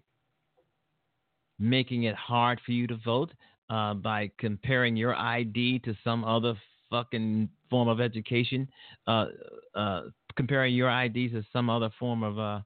[1.58, 3.32] making it hard for you to vote
[3.70, 6.54] uh, by comparing your ID to some other
[6.90, 8.68] fucking form of education,
[9.06, 9.26] uh,
[9.74, 10.02] uh,
[10.36, 12.60] comparing your ID to some other form of uh,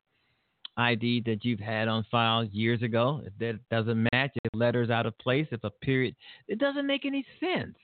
[0.76, 3.22] ID that you've had on file years ago.
[3.24, 6.14] If that doesn't match, if letters out of place, if a period,
[6.48, 7.76] it doesn't make any sense.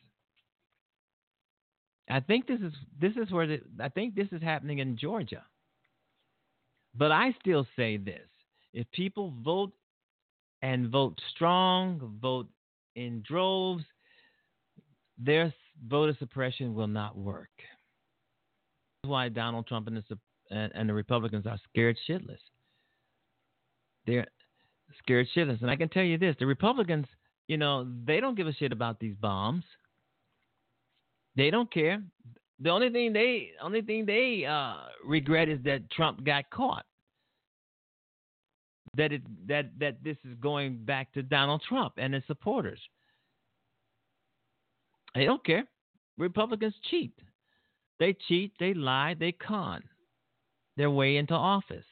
[2.11, 5.45] I think this is this is where the, I think this is happening in Georgia.
[6.95, 8.29] But I still say this:
[8.73, 9.73] if people vote
[10.63, 12.49] and vote strong, vote
[12.97, 13.85] in droves,
[15.19, 15.53] their
[15.87, 17.51] voter suppression will not work.
[19.03, 20.19] That's why Donald Trump and the,
[20.51, 22.39] and, and the Republicans are scared shitless.
[24.07, 24.27] They're
[25.03, 25.61] scared shitless.
[25.61, 27.07] And I can tell you this the Republicans,
[27.47, 29.65] you know, they don't give a shit about these bombs.
[31.37, 32.03] They don't care.
[32.61, 36.85] The only thing they only thing they uh, regret is that Trump got caught.
[38.97, 42.81] That it that that this is going back to Donald Trump and his supporters.
[45.15, 45.65] They don't care.
[46.17, 47.13] Republicans cheat.
[47.99, 49.83] They cheat, they lie, they con
[50.79, 51.85] their way into office.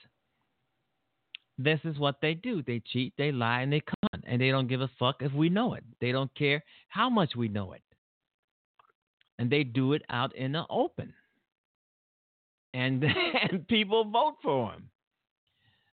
[1.59, 2.63] This is what they do.
[2.63, 4.23] They cheat, they lie, and they con.
[4.25, 5.85] And they don't give a fuck if we know it.
[6.01, 7.83] They don't care how much we know it.
[9.39, 11.13] And they do it out in the open.
[12.73, 13.05] And,
[13.51, 14.89] and people vote for them.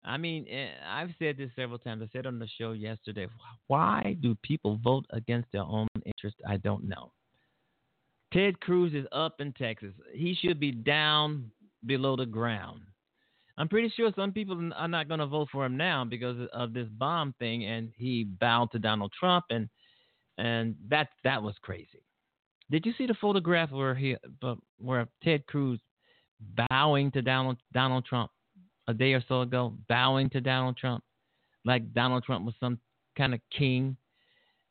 [0.04, 2.02] I mean, eh, I've said this several times.
[2.02, 3.26] I said on the show yesterday,
[3.66, 6.36] why do people vote against their own interest?
[6.48, 7.12] I don't know.
[8.32, 9.92] Ted Cruz is up in Texas.
[10.14, 11.50] He should be down
[11.84, 12.82] below the ground.
[13.58, 16.72] I'm pretty sure some people are not going to vote for him now because of
[16.72, 19.68] this bomb thing, and he bowed to Donald Trump, and
[20.38, 22.02] and that that was crazy.
[22.70, 24.16] Did you see the photograph where he
[24.78, 25.78] where Ted Cruz
[26.70, 28.30] bowing to Donald Donald Trump
[28.90, 31.02] a day or so ago, bowing to Donald Trump
[31.64, 32.78] like Donald Trump was some
[33.16, 33.96] kind of king?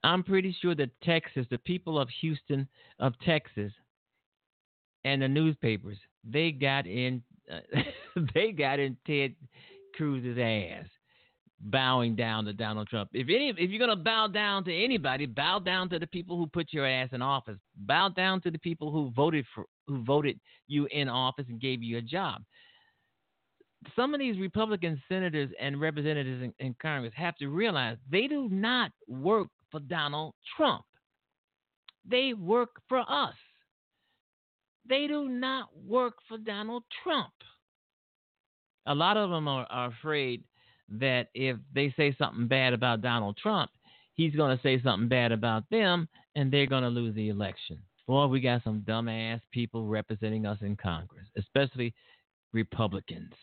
[0.03, 2.67] I'm pretty sure that Texas, the people of Houston,
[2.99, 3.71] of Texas,
[5.03, 7.81] and the newspapers, they got in, uh,
[8.33, 9.35] they got in Ted
[9.95, 10.85] Cruz's ass,
[11.59, 13.09] bowing down to Donald Trump.
[13.13, 16.47] If any, if you're gonna bow down to anybody, bow down to the people who
[16.47, 17.59] put your ass in office.
[17.75, 21.83] Bow down to the people who voted for, who voted you in office and gave
[21.83, 22.41] you a job.
[23.95, 28.49] Some of these Republican senators and representatives in, in Congress have to realize they do
[28.49, 30.83] not work for Donald Trump.
[32.09, 33.35] They work for us.
[34.87, 37.31] They do not work for Donald Trump.
[38.87, 40.43] A lot of them are, are afraid
[40.89, 43.69] that if they say something bad about Donald Trump,
[44.15, 47.77] he's going to say something bad about them and they're going to lose the election.
[48.07, 51.93] Boy, we got some dumbass people representing us in Congress, especially
[52.53, 53.33] Republicans.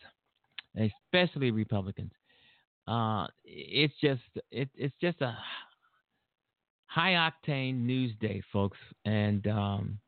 [0.77, 2.11] Especially Republicans.
[2.87, 4.21] Uh, it's just
[4.51, 5.37] it, it's just a
[6.85, 8.77] high octane news day, folks.
[9.05, 9.99] And um,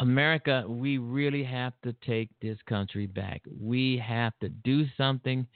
[0.00, 3.42] America, we really have to take this country back.
[3.60, 5.46] We have to do something,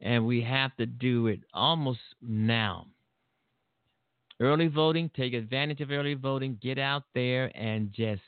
[0.00, 2.86] and we have to do it almost now.
[4.40, 6.58] Early voting, take advantage of early voting.
[6.60, 8.20] Get out there and just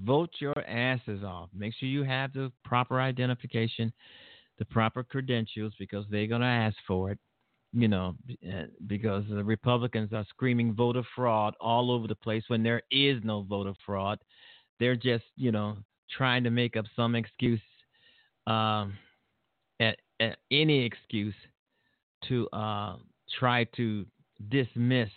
[0.00, 1.48] vote your asses off.
[1.54, 3.92] Make sure you have the proper identification,
[4.58, 7.18] the proper credentials, because they're going to ask for it
[7.72, 12.62] you know, eh, because the Republicans are screaming voter fraud all over the place when
[12.62, 14.18] there is no voter fraud.
[14.80, 15.76] They're just, you know,
[16.10, 17.60] trying to make up some excuse,
[18.46, 18.94] um,
[19.80, 21.34] at, at any excuse
[22.28, 22.96] to uh,
[23.38, 24.06] try to
[24.48, 25.10] dismiss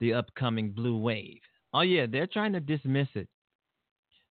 [0.00, 1.40] the upcoming blue wave.
[1.74, 3.28] Oh, yeah, they're trying to dismiss it.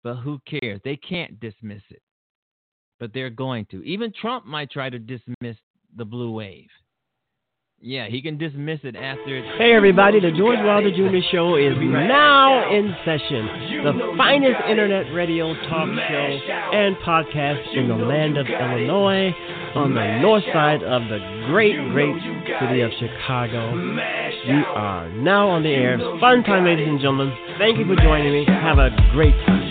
[0.07, 0.80] But who cares?
[0.84, 2.00] They can't dismiss it.
[3.00, 3.82] But they're going to.
[3.82, 5.57] Even Trump might try to dismiss
[5.96, 6.68] the blue wave.
[7.80, 9.42] Yeah, he can dismiss it after.
[9.59, 11.26] Hey, everybody, the George Wilder Jr.
[11.32, 13.82] Show is now in session.
[13.82, 16.28] The finest internet radio talk show
[16.72, 19.34] and podcast in the land of Illinois
[19.74, 21.18] on the north side of the
[21.50, 22.14] great, great
[22.62, 23.74] city of Chicago.
[23.74, 25.98] We are now on the air.
[26.20, 27.36] Fun time, ladies and gentlemen.
[27.59, 28.44] Thank you for joining me.
[28.46, 29.65] Have a great time.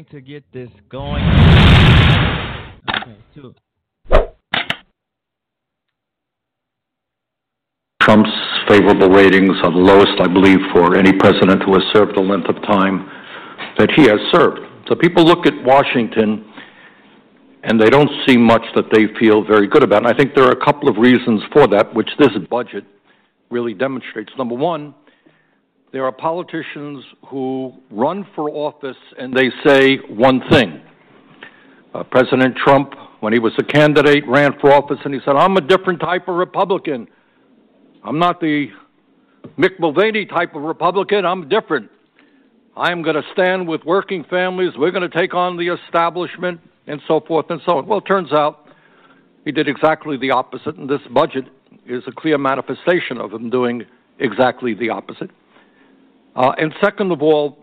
[0.00, 1.22] Trying to get this going.
[2.88, 3.54] Okay, two.
[8.02, 8.30] Trump's
[8.68, 12.48] favorable ratings are the lowest, I believe, for any president who has served the length
[12.48, 13.08] of time
[13.78, 14.60] that he has served.
[14.88, 16.44] So people look at Washington
[17.62, 20.04] and they don't see much that they feel very good about.
[20.04, 22.84] And I think there are a couple of reasons for that, which this budget
[23.50, 24.32] really demonstrates.
[24.38, 24.94] Number one,
[25.92, 30.80] there are politicians who run for office and they say one thing.
[31.92, 35.56] Uh, President Trump, when he was a candidate, ran for office and he said, I'm
[35.56, 37.08] a different type of Republican.
[38.04, 38.68] I'm not the
[39.58, 41.26] Mick Mulvaney type of Republican.
[41.26, 41.90] I'm different.
[42.76, 44.72] I'm going to stand with working families.
[44.78, 47.86] We're going to take on the establishment and so forth and so on.
[47.86, 48.68] Well, it turns out
[49.44, 51.46] he did exactly the opposite, and this budget
[51.84, 53.84] is a clear manifestation of him doing
[54.20, 55.30] exactly the opposite.
[56.36, 57.58] Uh, and second of all,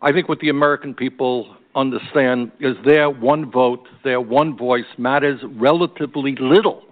[0.00, 5.40] I think what the American people understand is their one vote, their one voice matters
[5.56, 6.82] relatively little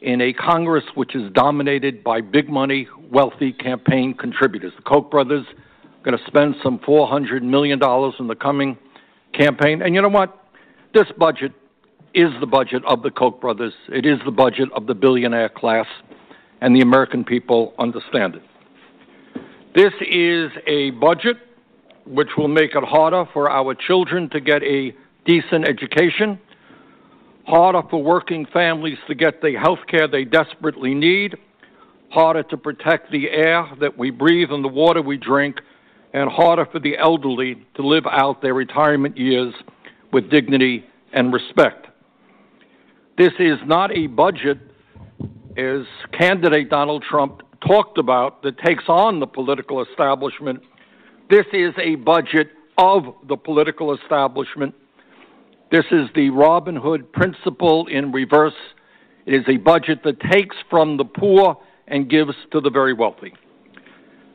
[0.00, 4.72] in a Congress which is dominated by big money, wealthy campaign contributors.
[4.76, 7.78] The Koch brothers are going to spend some $400 million
[8.18, 8.78] in the coming
[9.34, 9.82] campaign.
[9.82, 10.36] And you know what?
[10.94, 11.52] This budget
[12.14, 13.74] is the budget of the Koch brothers.
[13.88, 15.86] It is the budget of the billionaire class,
[16.60, 18.42] and the American people understand it.
[19.72, 21.36] This is a budget
[22.04, 24.92] which will make it harder for our children to get a
[25.24, 26.40] decent education,
[27.46, 31.36] harder for working families to get the health care they desperately need,
[32.10, 35.60] harder to protect the air that we breathe and the water we drink,
[36.14, 39.54] and harder for the elderly to live out their retirement years
[40.12, 41.86] with dignity and respect.
[43.16, 44.58] This is not a budget,
[45.56, 45.82] as
[46.18, 50.60] candidate Donald Trump talked about, that takes on the political establishment.
[51.28, 52.48] This is a budget
[52.78, 54.74] of the political establishment.
[55.70, 58.54] This is the Robin Hood principle in reverse.
[59.26, 61.56] It is a budget that takes from the poor
[61.86, 63.34] and gives to the very wealthy.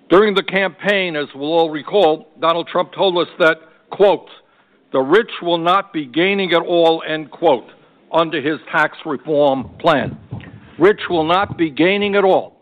[0.10, 3.58] During the campaign, as we'll all recall, Donald Trump told us that,
[3.90, 4.30] quote,
[4.94, 7.70] the rich will not be gaining at all, end quote,
[8.12, 10.18] under his tax reform plan.
[10.80, 12.55] Rich will not be gaining at all.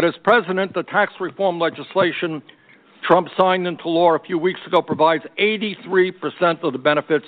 [0.00, 2.42] But as president, the tax reform legislation
[3.06, 7.26] Trump signed into law a few weeks ago provides 83% of the benefits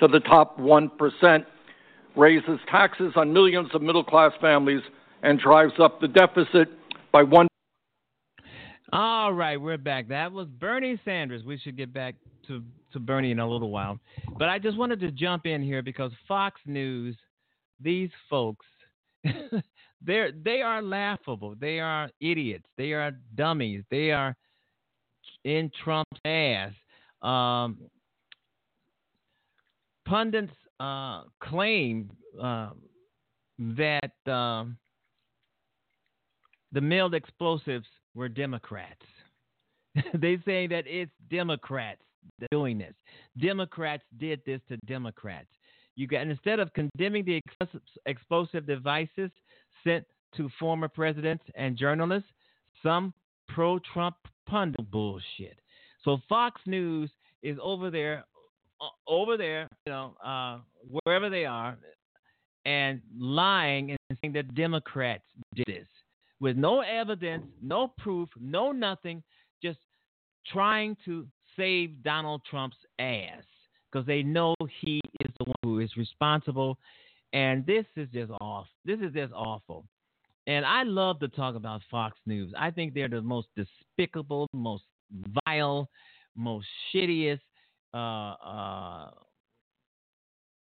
[0.00, 1.46] to the top 1%,
[2.16, 4.80] raises taxes on millions of middle class families,
[5.22, 6.68] and drives up the deficit
[7.12, 7.46] by one.
[8.92, 10.08] All right, we're back.
[10.08, 11.44] That was Bernie Sanders.
[11.44, 12.16] We should get back
[12.48, 12.64] to,
[12.94, 14.00] to Bernie in a little while.
[14.36, 17.16] But I just wanted to jump in here because Fox News,
[17.80, 18.66] these folks,
[20.02, 21.54] they're they are laughable.
[21.58, 22.66] They are idiots.
[22.76, 23.84] They are dummies.
[23.90, 24.36] They are
[25.44, 26.72] in Trump's ass.
[27.22, 27.78] Um,
[30.06, 32.70] pundits uh, claim uh,
[33.58, 34.76] that um,
[36.72, 39.04] the mailed explosives were Democrats.
[40.14, 42.02] they say that it's Democrats
[42.50, 42.94] doing this.
[43.40, 45.48] Democrats did this to Democrats.
[45.96, 47.40] You got instead of condemning the
[48.06, 49.30] explosive devices
[49.84, 50.04] sent
[50.36, 52.28] to former presidents and journalists,
[52.82, 53.12] some
[53.48, 54.16] pro-Trump
[54.46, 55.58] pundit bullshit.
[56.04, 57.10] So Fox News
[57.42, 58.24] is over there,
[59.06, 60.58] over there, you know, uh,
[61.04, 61.76] wherever they are,
[62.64, 65.24] and lying and saying that Democrats
[65.54, 65.86] did this
[66.40, 69.22] with no evidence, no proof, no nothing,
[69.62, 69.78] just
[70.52, 71.26] trying to
[71.56, 73.42] save Donald Trump's ass
[73.90, 76.78] because they know he is the one who is responsible.
[77.32, 78.66] And this is just off.
[78.84, 79.84] This is just awful.
[80.46, 82.52] And I love to talk about Fox News.
[82.58, 84.84] I think they're the most despicable, most
[85.44, 85.90] vile,
[86.36, 87.40] most shittiest
[87.92, 89.10] uh, uh,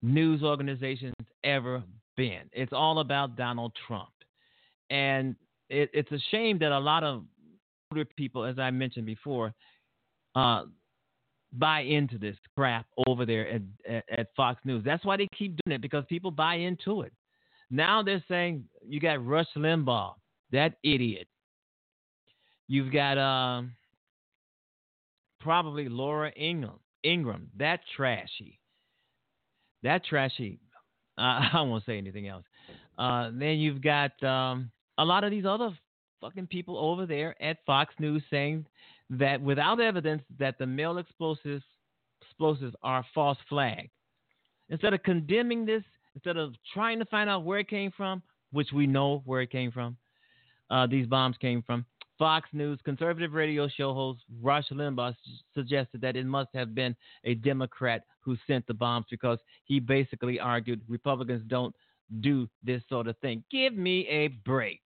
[0.02, 1.82] news organizations ever
[2.16, 2.42] been.
[2.52, 4.10] It's all about Donald Trump.
[4.90, 5.34] And
[5.70, 7.24] it, it's a shame that a lot of
[7.90, 9.52] older people, as I mentioned before,
[10.36, 10.64] uh,
[11.58, 14.82] buy into this crap over there at, at, at, Fox News.
[14.84, 17.12] That's why they keep doing it because people buy into it.
[17.70, 20.14] Now they're saying you got Rush Limbaugh,
[20.52, 21.28] that idiot.
[22.68, 23.72] You've got um,
[25.40, 28.58] probably Laura Ingram, Ingraham, that trashy.
[29.82, 30.58] That trashy.
[31.18, 31.20] Uh,
[31.52, 32.44] I won't say anything else.
[32.98, 35.76] Uh, then you've got um, a lot of these other
[36.20, 38.64] fucking people over there at Fox News saying
[39.10, 41.64] that without evidence that the mail explosives
[42.22, 43.90] explosives are false flag.
[44.70, 45.82] Instead of condemning this,
[46.14, 49.50] instead of trying to find out where it came from, which we know where it
[49.50, 49.96] came from,
[50.70, 51.84] uh, these bombs came from,
[52.18, 55.14] Fox News conservative radio show host Rush Limbaugh
[55.52, 56.94] suggested that it must have been
[57.24, 61.74] a Democrat who sent the bombs because he basically argued Republicans don't
[62.20, 63.42] do this sort of thing.
[63.50, 64.80] Give me a break.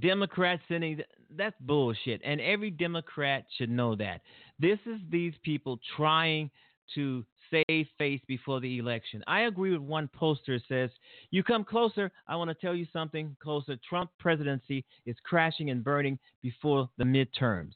[0.00, 1.00] Democrats sending
[1.36, 4.20] that's bullshit, and every Democrat should know that.
[4.58, 6.50] This is these people trying
[6.94, 9.22] to save face before the election.
[9.26, 10.90] I agree with one poster says,
[11.30, 12.10] "You come closer.
[12.26, 13.76] I want to tell you something closer.
[13.88, 17.74] Trump presidency is crashing and burning before the midterms."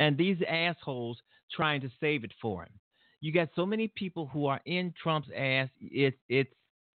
[0.00, 2.72] And these assholes trying to save it for him.
[3.20, 5.70] You got so many people who are in Trump's ass.
[5.80, 6.52] It's it's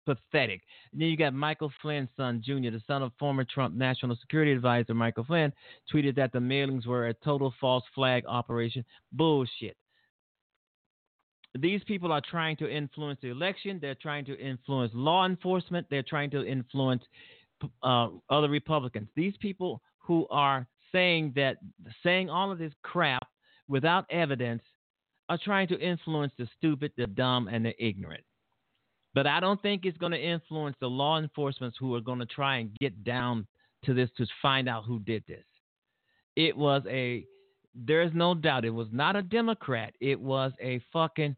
[0.04, 0.62] pathetic.
[0.92, 4.52] And then you got Michael Flynn's son, Jr., the son of former Trump National Security
[4.52, 5.52] Advisor Michael Flynn,
[5.92, 8.84] tweeted that the mailings were a total false flag operation.
[9.12, 9.76] Bullshit.
[11.56, 13.78] These people are trying to influence the election.
[13.80, 15.86] They're trying to influence law enforcement.
[15.88, 17.02] They're trying to influence
[17.82, 19.08] uh, other Republicans.
[19.14, 21.58] These people who are saying that,
[22.02, 23.26] saying all of this crap
[23.68, 24.62] without evidence,
[25.28, 28.24] are trying to influence the stupid, the dumb, and the ignorant.
[29.14, 32.26] But I don't think it's going to influence the law enforcement who are going to
[32.26, 33.46] try and get down
[33.84, 35.44] to this to find out who did this.
[36.36, 37.24] It was a,
[37.74, 39.94] there is no doubt, it was not a Democrat.
[40.00, 41.36] It was a fucking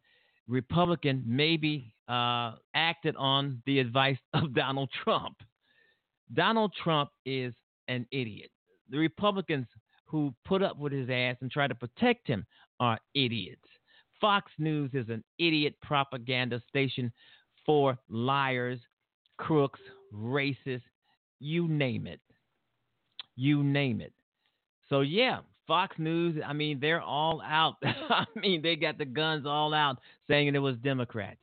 [0.48, 5.36] Republican, maybe uh, acted on the advice of Donald Trump.
[6.32, 7.52] Donald Trump is
[7.88, 8.50] an idiot.
[8.90, 9.66] The Republicans
[10.06, 12.46] who put up with his ass and try to protect him
[12.80, 13.68] are idiots.
[14.20, 17.12] Fox News is an idiot propaganda station
[17.66, 18.78] for liars,
[19.36, 19.80] crooks,
[20.14, 20.82] racists,
[21.40, 22.20] you name it.
[23.34, 24.12] You name it.
[24.88, 27.76] So, yeah, Fox News, I mean, they're all out.
[27.82, 29.98] I mean, they got the guns all out
[30.28, 31.40] saying it was Democrats.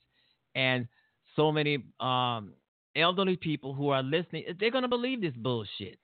[0.56, 0.88] And
[1.36, 2.54] so many um,
[2.96, 6.00] elderly people who are listening, they're going to believe this bullshit.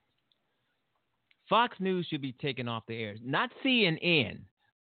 [1.47, 4.39] Fox News should be taken off the air, not CNN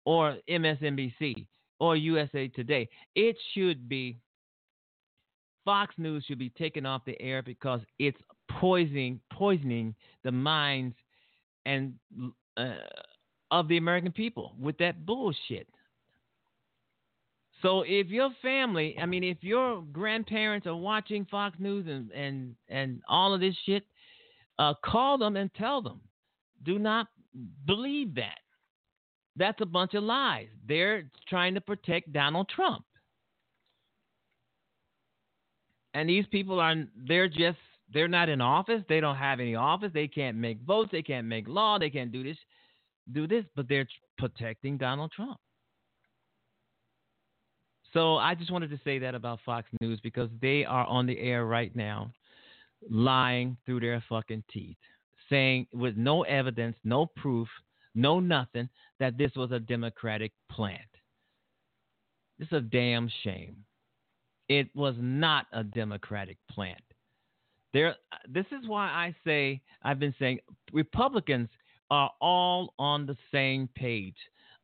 [0.06, 1.46] or MSNBC
[1.78, 2.88] or USA Today.
[3.14, 4.18] It should be
[5.64, 8.18] Fox News should be taken off the air because it's
[8.60, 10.94] poisoning poisoning the minds
[11.66, 11.94] and
[12.56, 12.74] uh,
[13.50, 15.68] of the American people with that bullshit.
[17.62, 22.54] So if your family, I mean, if your grandparents are watching Fox News and and
[22.68, 23.84] and all of this shit,
[24.58, 26.00] uh, call them and tell them,
[26.64, 27.06] do not
[27.66, 28.38] believe that.
[29.36, 30.48] That's a bunch of lies.
[30.68, 32.84] They're trying to protect Donald Trump.
[35.94, 36.74] And these people are
[37.06, 37.58] they're just
[37.92, 38.82] they're not in office.
[38.88, 39.90] They don't have any office.
[39.94, 40.90] They can't make votes.
[40.92, 41.78] They can't make law.
[41.78, 42.36] They can't do this,
[43.12, 43.86] do this, but they're
[44.18, 45.38] protecting Donald Trump.
[47.92, 51.18] So I just wanted to say that about Fox News because they are on the
[51.18, 52.10] air right now
[52.90, 54.76] lying through their fucking teeth,
[55.30, 57.48] saying with no evidence, no proof,
[57.94, 58.68] no nothing
[58.98, 60.80] that this was a Democratic plant.
[62.40, 63.64] It's a damn shame.
[64.48, 66.82] It was not a Democratic plant.
[67.72, 67.96] There,
[68.28, 70.38] this is why I say I've been saying
[70.72, 71.48] Republicans
[71.90, 74.16] are all on the same page,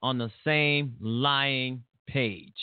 [0.02, 2.54] on the same lying page.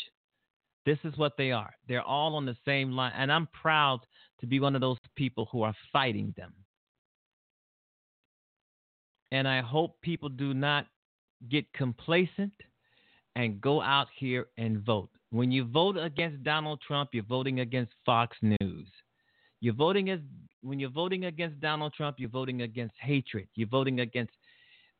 [0.86, 1.74] This is what they are.
[1.88, 4.00] They're all on the same line, and I'm proud
[4.40, 6.54] to be one of those people who are fighting them.
[9.32, 10.86] And I hope people do not
[11.50, 12.54] get complacent
[13.36, 15.10] and go out here and vote.
[15.32, 18.88] When you vote against Donald Trump, you're voting against Fox News.
[19.60, 20.20] You're voting as
[20.62, 23.48] when you're voting against Donald Trump, you're voting against hatred.
[23.56, 24.34] You're voting against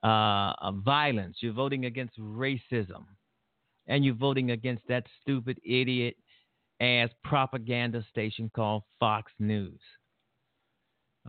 [0.04, 1.38] uh, uh, violence.
[1.42, 3.06] You're voting against racism,
[3.88, 6.16] and you're voting against that stupid idiot
[6.82, 9.80] ass propaganda station called Fox News.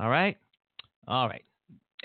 [0.01, 0.37] All right,
[1.07, 1.45] all right.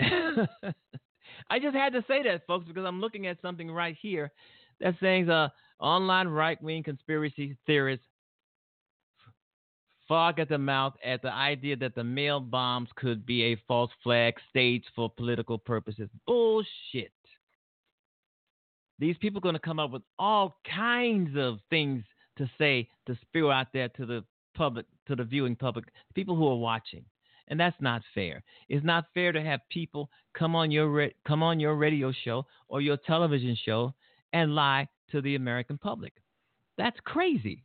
[1.50, 4.32] I just had to say that, folks, because I'm looking at something right here
[4.80, 5.48] that saying uh,
[5.80, 8.06] online right wing conspiracy theorists
[10.08, 13.90] fog at the mouth at the idea that the mail bombs could be a false
[14.02, 16.08] flag staged for political purposes.
[16.26, 17.12] Bullshit.
[18.98, 22.04] These people are going to come up with all kinds of things
[22.38, 26.46] to say to spew out there to the public, to the viewing public, people who
[26.48, 27.04] are watching.
[27.48, 28.42] And that's not fair.
[28.68, 32.46] It's not fair to have people come on your ra- come on your radio show
[32.68, 33.92] or your television show
[34.32, 36.14] and lie to the American public.
[36.76, 37.64] That's crazy.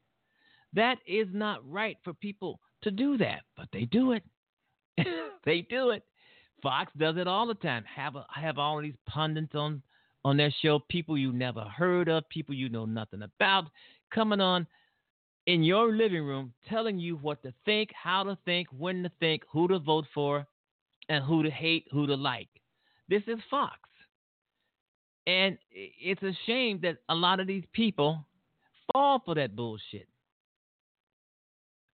[0.74, 4.24] That is not right for people to do that, but they do it.
[5.46, 6.04] they do it.
[6.62, 7.84] Fox does it all the time.
[7.96, 9.82] Have a, have all these pundits on
[10.26, 13.66] on their show, people you never heard of, people you know nothing about,
[14.14, 14.68] coming on
[15.48, 19.44] in your living room telling you what to think, how to think, when to think,
[19.52, 20.46] who to vote for,
[21.08, 22.50] and who to hate, who to like.
[23.08, 23.80] This is Fox.
[25.30, 28.26] And it's a shame that a lot of these people
[28.92, 30.08] fall for that bullshit.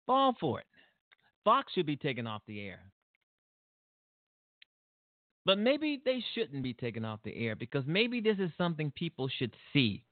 [0.05, 0.67] Fall for it.
[1.43, 2.81] Fox should be taken off the air.
[5.47, 9.31] But maybe they shouldn't be taken off the air because maybe this is something people
[9.39, 10.05] should see.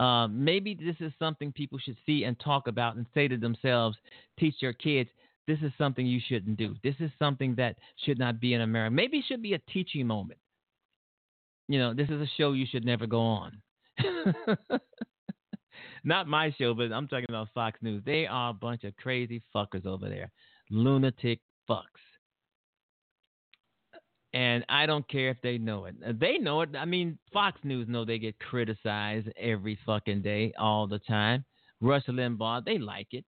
[0.00, 3.98] Uh, maybe this is something people should see and talk about and say to themselves,
[4.40, 5.10] teach your kids,
[5.46, 6.76] this is something you shouldn't do.
[6.82, 7.76] This is something that
[8.06, 8.90] should not be in America.
[8.90, 10.40] Maybe it should be a teaching moment.
[11.68, 13.62] You know, this is a show you should never go on.
[16.04, 18.02] not my show, but I'm talking about Fox News.
[18.04, 20.30] They are a bunch of crazy fuckers over there,
[20.70, 21.82] lunatic fucks.
[24.34, 25.94] And I don't care if they know it.
[26.06, 26.70] Uh, They know it.
[26.74, 31.44] I mean, Fox News know they get criticized every fucking day, all the time.
[31.80, 33.24] Rush Limbaugh, they like it.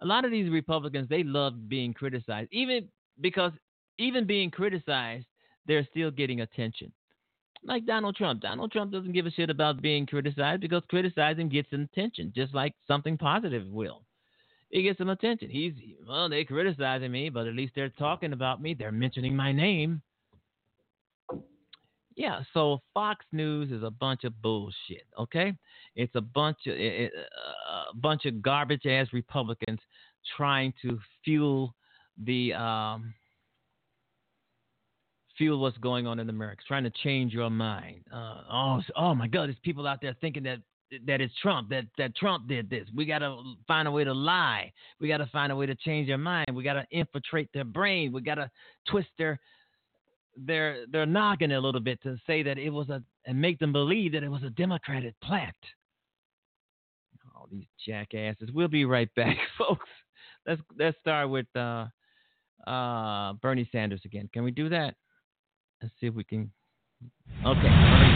[0.00, 2.88] A lot of these Republicans, they love being criticized, even
[3.20, 3.52] because
[3.98, 5.26] even being criticized,
[5.66, 6.92] they're still getting attention.
[7.64, 8.42] Like Donald Trump.
[8.42, 12.54] Donald Trump doesn't give a shit about being criticized because criticizing gets him attention, just
[12.54, 14.02] like something positive will.
[14.70, 15.50] It gets him attention.
[15.50, 15.72] He's
[16.06, 18.74] well, they're criticizing me, but at least they're talking about me.
[18.74, 20.02] They're mentioning my name.
[22.16, 25.04] Yeah, so Fox News is a bunch of bullshit.
[25.18, 25.54] Okay,
[25.94, 29.80] it's a bunch of it, a bunch of garbage ass Republicans
[30.36, 31.74] trying to fuel
[32.24, 33.12] the um,
[35.38, 38.02] fuel what's going on in America, trying to change your mind.
[38.12, 40.58] Uh, oh, oh my God, there's people out there thinking that
[41.06, 42.86] that it's Trump that that Trump did this.
[42.94, 44.72] We got to find a way to lie.
[45.00, 46.46] We got to find a way to change their mind.
[46.54, 48.12] We got to infiltrate their brain.
[48.12, 48.50] We got to
[48.88, 49.40] twist their
[50.36, 53.72] their their noggin a little bit to say that it was a and make them
[53.72, 55.54] believe that it was a Democratic plant.
[57.34, 58.50] All these jackasses.
[58.52, 59.88] We'll be right back, folks.
[60.46, 61.86] Let's let's start with uh,
[62.66, 64.28] uh, Bernie Sanders again.
[64.32, 64.94] Can we do that?
[65.82, 66.50] Let's see if we can.
[67.44, 68.06] Okay.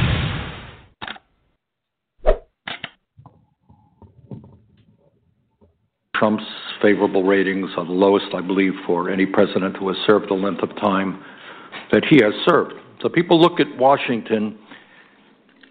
[6.14, 6.44] Trump's
[6.82, 10.62] favorable ratings are the lowest, I believe, for any president who has served the length
[10.62, 11.24] of time
[11.92, 12.74] that he has served.
[13.00, 14.58] So people look at Washington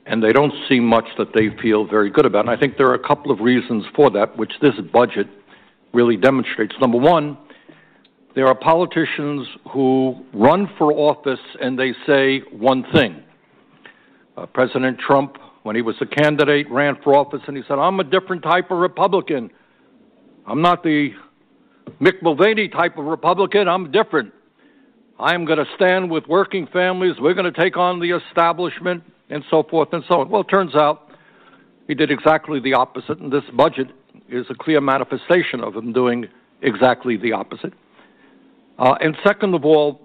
[0.06, 2.46] and they don't see much that they feel very good about.
[2.46, 5.28] And I think there are a couple of reasons for that, which this budget
[5.94, 6.74] really demonstrates.
[6.82, 7.38] Number one,
[8.36, 13.24] there are politicians who run for office and they say one thing.
[14.38, 18.00] Uh, President Trump, when he was a candidate, ran for office and he said, I'm
[18.00, 19.52] a different type of Republican.
[20.46, 21.10] I'm not the
[22.00, 23.68] Mick Mulvaney type of Republican.
[23.68, 24.32] I'm different.
[25.20, 27.16] I'm going to stand with working families.
[27.20, 30.30] We're going to take on the establishment and so forth and so on.
[30.30, 31.10] Well, it turns out
[31.88, 33.88] he did exactly the opposite, and this budget
[34.30, 36.28] is a clear manifestation of him doing
[36.62, 37.74] exactly the opposite.
[38.80, 40.00] Uh, and second of all,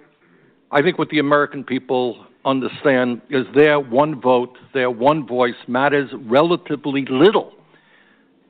[0.73, 6.11] I think what the American people understand is their one vote, their one voice matters
[6.27, 7.53] relatively little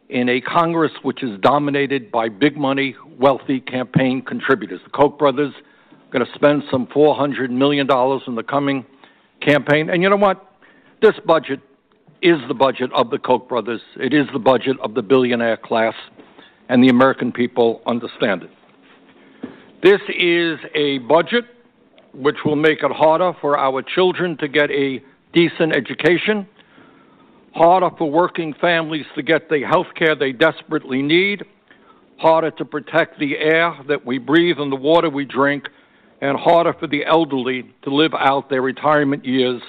[0.09, 4.81] in a Congress which is dominated by big money, wealthy campaign contributors.
[4.85, 5.53] The Koch brothers
[5.93, 7.87] are going to spend some $400 million
[8.27, 8.87] in the coming
[9.43, 9.91] campaign.
[9.91, 10.43] And you know what?
[11.03, 11.61] This budget
[12.23, 13.83] is the budget of the Koch brothers.
[13.97, 15.95] It is the budget of the billionaire class,
[16.71, 18.51] and the American people understand it.
[19.85, 21.45] This is a budget
[22.15, 25.05] which will make it harder for our children to get a
[25.35, 26.49] decent education,
[27.55, 31.45] harder for working families to get the health care they desperately need,
[32.17, 35.69] harder to protect the air that we breathe and the water we drink,
[36.23, 39.61] and harder for the elderly to live out their retirement years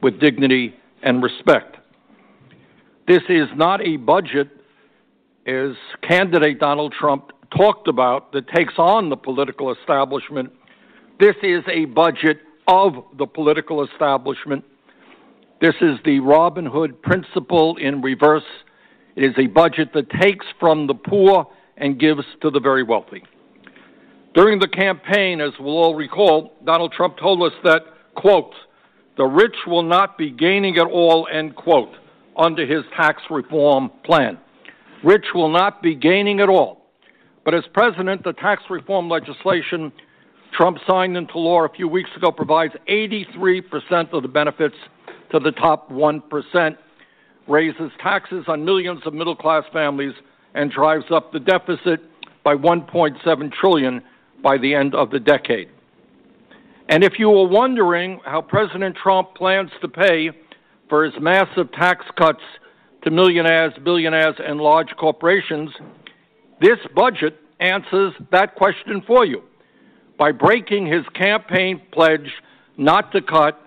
[0.00, 1.76] with dignity and respect.
[3.08, 4.48] This is not a budget,
[5.44, 5.72] as
[6.08, 10.52] candidate Donald Trump talked about, that takes on the political establishment.
[11.18, 12.38] This is a budget
[12.68, 14.64] of the political establishment.
[15.60, 18.42] This is the Robin Hood principle in reverse.
[19.14, 21.46] It is a budget that takes from the poor
[21.78, 23.22] and gives to the very wealthy.
[24.34, 27.82] During the campaign, as we'll all recall, Donald Trump told us that,
[28.14, 28.52] quote,
[29.16, 31.94] the rich will not be gaining at all, end quote,
[32.36, 34.38] under his tax reform plan.
[35.02, 36.85] Rich will not be gaining at all.
[37.46, 39.92] But as president, the tax reform legislation
[40.52, 44.74] Trump signed into law a few weeks ago provides 83% of the benefits
[45.30, 46.76] to the top 1%,
[47.46, 50.12] raises taxes on millions of middle class families,
[50.54, 52.00] and drives up the deficit
[52.42, 54.02] by 1.7 trillion
[54.42, 55.68] by the end of the decade.
[56.88, 60.30] And if you were wondering how President Trump plans to pay
[60.88, 62.42] for his massive tax cuts
[63.04, 65.70] to millionaires, billionaires, and large corporations,
[66.60, 69.42] this budget answers that question for you.
[70.18, 72.30] by breaking his campaign pledge
[72.78, 73.60] not to cut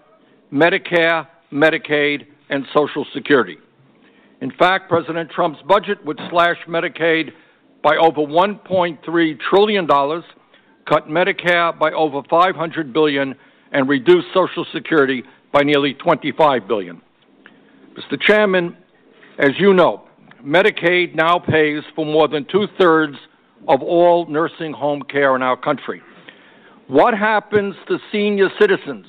[0.51, 3.57] Medicare, Medicaid, and Social Security.
[4.41, 7.31] In fact, President Trump's budget would slash Medicaid
[7.83, 13.35] by over $1.3 trillion, cut Medicare by over 500 billion,
[13.71, 15.23] and reduce Social Security
[15.53, 17.01] by nearly 25 billion.
[17.95, 18.19] Mr.
[18.19, 18.75] Chairman,
[19.37, 20.08] as you know,
[20.43, 23.15] Medicaid now pays for more than two thirds
[23.67, 26.01] of all nursing home care in our country.
[26.87, 29.05] What happens to senior citizens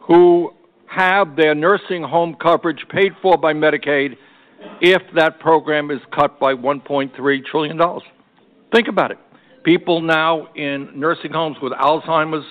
[0.00, 0.52] who
[0.86, 4.16] have their nursing home coverage paid for by Medicaid
[4.80, 7.78] if that program is cut by $1.3 trillion?
[8.72, 9.18] Think about it.
[9.64, 12.44] People now in nursing homes with Alzheimer's,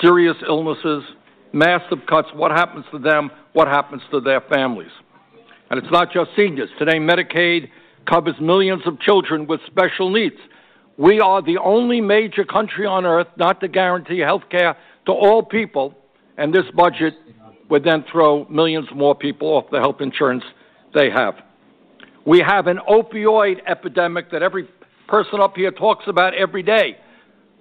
[0.00, 1.04] serious illnesses,
[1.52, 2.28] massive cuts.
[2.34, 3.30] What happens to them?
[3.52, 4.90] What happens to their families?
[5.72, 6.68] And it's not just seniors.
[6.78, 7.70] Today, Medicaid
[8.06, 10.36] covers millions of children with special needs.
[10.98, 14.76] We are the only major country on earth not to guarantee health care
[15.06, 15.96] to all people,
[16.36, 17.14] and this budget
[17.70, 20.44] would then throw millions more people off the health insurance
[20.92, 21.36] they have.
[22.26, 24.68] We have an opioid epidemic that every
[25.08, 26.98] person up here talks about every day.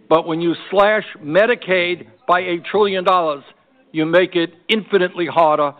[0.09, 3.45] But when you slash Medicaid by a trillion dollars,
[3.93, 5.71] you make it infinitely harder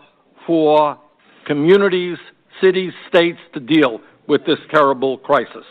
[0.46, 0.96] for
[1.46, 2.18] communities,
[2.60, 5.64] cities, states to deal with this terrible crisis.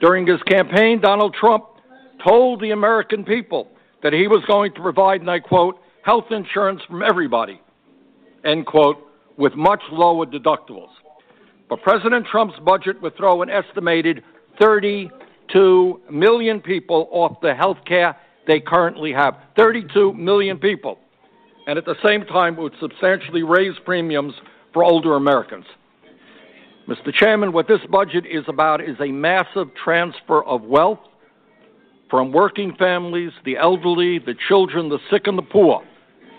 [0.00, 1.64] During his campaign, Donald Trump
[2.26, 3.68] told the American people
[4.02, 7.60] that he was going to provide, and I quote, health insurance from everybody,
[8.44, 8.98] end quote,
[9.36, 10.90] with much lower deductibles.
[11.68, 14.22] But President Trump's budget would throw an estimated
[14.60, 18.16] 32 million people off the health care
[18.46, 19.34] they currently have.
[19.56, 20.98] 32 million people.
[21.66, 24.34] And at the same time, would substantially raise premiums
[24.72, 25.66] for older Americans.
[26.88, 27.12] Mr.
[27.14, 30.98] Chairman, what this budget is about is a massive transfer of wealth
[32.10, 35.82] from working families, the elderly, the children, the sick, and the poor,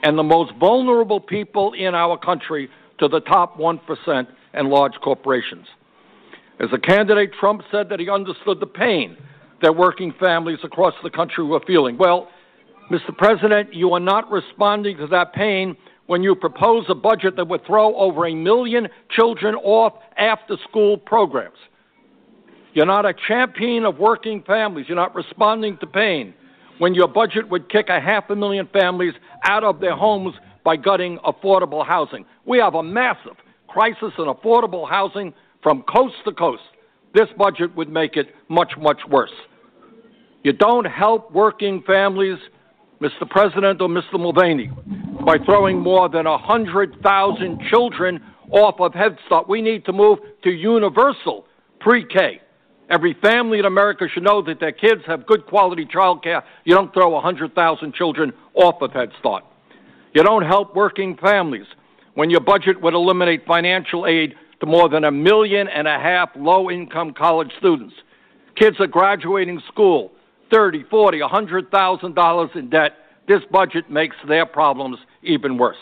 [0.03, 2.69] and the most vulnerable people in our country
[2.99, 5.65] to the top 1% and large corporations.
[6.59, 9.17] As a candidate, Trump said that he understood the pain
[9.61, 11.97] that working families across the country were feeling.
[11.97, 12.27] Well,
[12.91, 13.17] Mr.
[13.17, 15.75] President, you are not responding to that pain
[16.07, 20.97] when you propose a budget that would throw over a million children off after school
[20.97, 21.57] programs.
[22.73, 24.87] You're not a champion of working families.
[24.87, 26.33] You're not responding to pain
[26.79, 29.13] when your budget would kick a half a million families
[29.43, 32.25] out of their homes by gutting affordable housing.
[32.45, 33.35] We have a massive
[33.67, 36.63] crisis in affordable housing from coast to coast.
[37.13, 39.31] This budget would make it much, much worse.
[40.43, 42.37] You don't help working families,
[43.03, 43.29] Mr.
[43.29, 44.13] President or Mr.
[44.13, 44.71] Mulvaney,
[45.25, 49.49] by throwing more than 100,000 children off of Head Start.
[49.49, 51.45] We need to move to universal
[51.81, 52.39] pre K.
[52.89, 56.43] Every family in America should know that their kids have good quality child care.
[56.63, 59.43] You don't throw 100,000 children off of Head Start.
[60.13, 61.65] You don't help working families
[62.13, 66.29] when your budget would eliminate financial aid to more than a million and a half
[66.37, 67.95] low income college students.
[68.55, 70.11] Kids are graduating school,
[70.53, 72.91] thirty, forty, a hundred thousand dollars in debt.
[73.27, 75.77] This budget makes their problems even worse.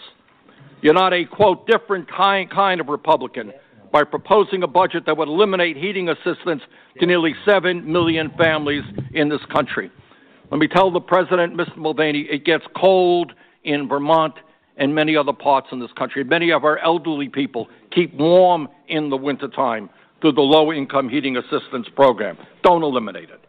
[0.81, 3.51] You're not a quote different kind kind of Republican
[3.91, 6.61] by proposing a budget that would eliminate heating assistance
[6.99, 8.83] to nearly seven million families
[9.13, 9.91] in this country.
[10.49, 11.77] Let me tell the president, Mr.
[11.77, 13.33] Mulvaney, it gets cold
[13.63, 14.35] in Vermont
[14.77, 16.23] and many other parts in this country.
[16.23, 19.89] Many of our elderly people keep warm in the wintertime
[20.21, 22.37] through the low income heating assistance program.
[22.63, 23.41] Don't eliminate it.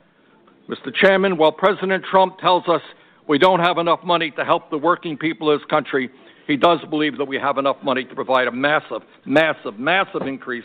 [0.73, 0.95] Mr.
[0.95, 2.81] Chairman, while President Trump tells us
[3.29, 6.11] we don't have enough money to help the working people of this country,
[6.47, 10.65] he does believe that we have enough money to provide a massive, massive, massive increase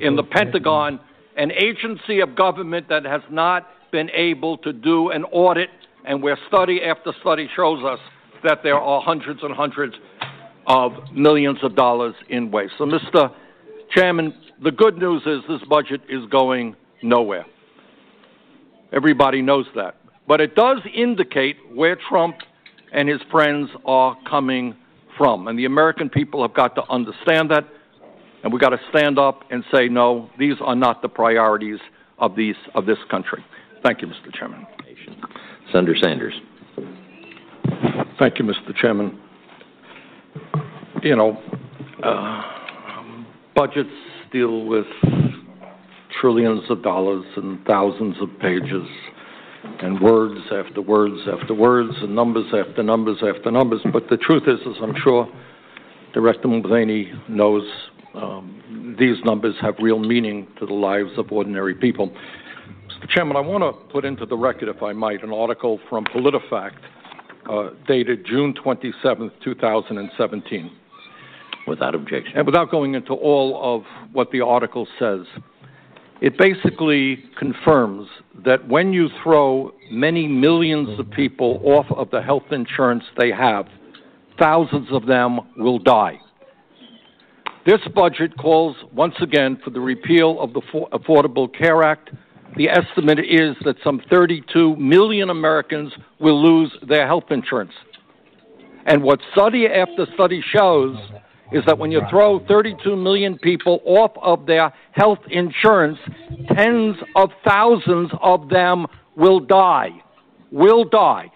[0.00, 0.98] in the Pentagon,
[1.36, 5.70] an agency of government that has not been able to do an audit,
[6.04, 8.00] and where study after study shows us
[8.42, 9.94] that there are hundreds and hundreds
[10.66, 12.74] of millions of dollars in waste.
[12.76, 13.32] So, Mr.
[13.92, 17.46] Chairman, the good news is this budget is going nowhere.
[18.94, 19.96] Everybody knows that.
[20.26, 22.36] But it does indicate where Trump
[22.92, 24.74] and his friends are coming
[25.18, 25.48] from.
[25.48, 27.68] And the American people have got to understand that.
[28.42, 31.78] And we've got to stand up and say, no, these are not the priorities
[32.18, 33.44] of, these, of this country.
[33.82, 34.32] Thank you, Mr.
[34.32, 34.66] Chairman.
[35.72, 36.34] Senator Sanders.
[38.18, 38.74] Thank you, Mr.
[38.80, 39.18] Chairman.
[41.02, 41.42] You know,
[42.02, 42.42] uh,
[43.56, 43.90] budgets
[44.32, 44.86] deal with
[46.20, 48.86] trillions of dollars and thousands of pages
[49.80, 53.80] and words after words after words and numbers after numbers after numbers.
[53.92, 55.28] But the truth is, as I'm sure
[56.12, 57.64] Director Mulvaney knows,
[58.14, 62.12] um, these numbers have real meaning to the lives of ordinary people.
[62.88, 63.08] Mr.
[63.08, 66.78] Chairman, I want to put into the record, if I might, an article from PolitiFact
[67.50, 70.70] uh, dated June 27, 2017.
[71.66, 72.36] Without objection.
[72.36, 75.20] And without going into all of what the article says,
[76.20, 78.08] it basically confirms
[78.44, 83.66] that when you throw many millions of people off of the health insurance they have,
[84.38, 86.18] thousands of them will die.
[87.66, 90.60] This budget calls once again for the repeal of the
[90.92, 92.10] Affordable Care Act.
[92.56, 97.72] The estimate is that some 32 million Americans will lose their health insurance.
[98.86, 100.96] And what study after study shows
[101.54, 105.98] is that when you throw 32 million people off of their health insurance,
[106.56, 108.86] tens of thousands of them
[109.16, 109.90] will die.
[110.50, 111.30] Will die.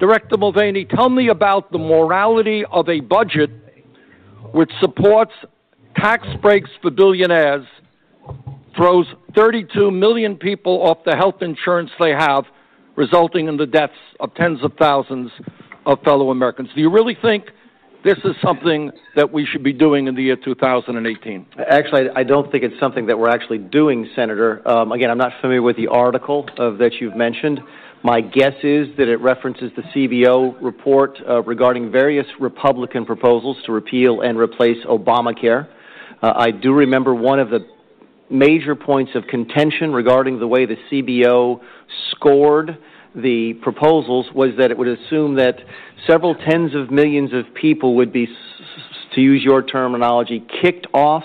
[0.00, 3.50] Director Mulvaney, tell me about the morality of a budget
[4.52, 5.32] which supports
[5.94, 7.66] tax breaks for billionaires,
[8.74, 12.44] throws 32 million people off the health insurance they have,
[12.96, 15.30] resulting in the deaths of tens of thousands
[15.84, 16.70] of fellow Americans.
[16.74, 17.50] Do you really think
[18.04, 21.46] this is something that we should be doing in the year 2018?
[21.68, 24.66] Actually, I don't think it's something that we're actually doing, Senator.
[24.68, 27.60] Um, again, I'm not familiar with the article of, that you've mentioned.
[28.04, 33.72] My guess is that it references the CBO report uh, regarding various Republican proposals to
[33.72, 35.68] repeal and replace Obamacare.
[36.22, 37.66] Uh, I do remember one of the
[38.30, 41.60] major points of contention regarding the way the CBO
[42.12, 42.78] scored
[43.14, 45.56] the proposals was that it would assume that
[46.06, 48.28] several tens of millions of people would be,
[49.14, 51.24] to use your terminology, kicked off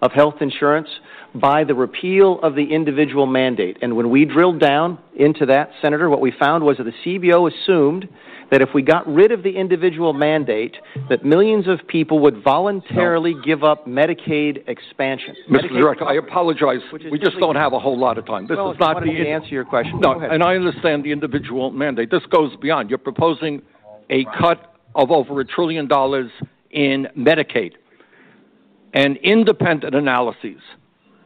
[0.00, 0.88] of health insurance
[1.34, 3.78] by the repeal of the individual mandate.
[3.82, 7.50] And when we drilled down into that, Senator, what we found was that the CBO
[7.52, 8.08] assumed
[8.50, 10.76] that if we got rid of the individual mandate,
[11.08, 15.34] that millions of people would voluntarily give up Medicaid expansion.
[15.50, 15.64] Mr.
[15.64, 16.80] Medicaid Director, I apologize.
[17.10, 18.46] We just don't have a whole lot of time.
[18.46, 19.98] This Well, is not wanted me to the answer your question.
[20.00, 22.10] No, and I understand the individual mandate.
[22.10, 22.90] This goes beyond.
[22.90, 23.62] You're proposing
[24.10, 26.30] a cut of over a trillion dollars
[26.70, 27.72] in Medicaid.
[28.92, 30.60] And independent analyses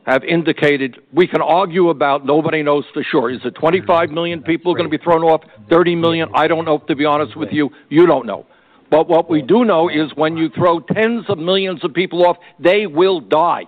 [0.06, 3.30] have indicated we can argue about nobody knows for sure.
[3.30, 5.42] Is it 25 million people going to be thrown off?
[5.68, 6.30] 30 million?
[6.34, 7.68] I don't know, to be honest with you.
[7.90, 8.46] You don't know.
[8.90, 12.38] But what we do know is when you throw tens of millions of people off,
[12.58, 13.64] they will die.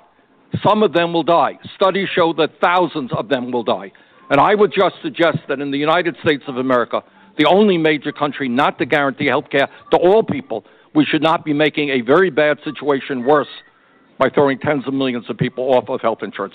[0.66, 1.58] Some of them will die.
[1.74, 3.92] Studies show that thousands of them will die.
[4.30, 7.02] And I would just suggest that in the United States of America,
[7.40, 10.62] the only major country not to guarantee health care to all people,
[10.94, 13.48] we should not be making a very bad situation worse
[14.18, 16.54] by throwing tens of millions of people off of health insurance.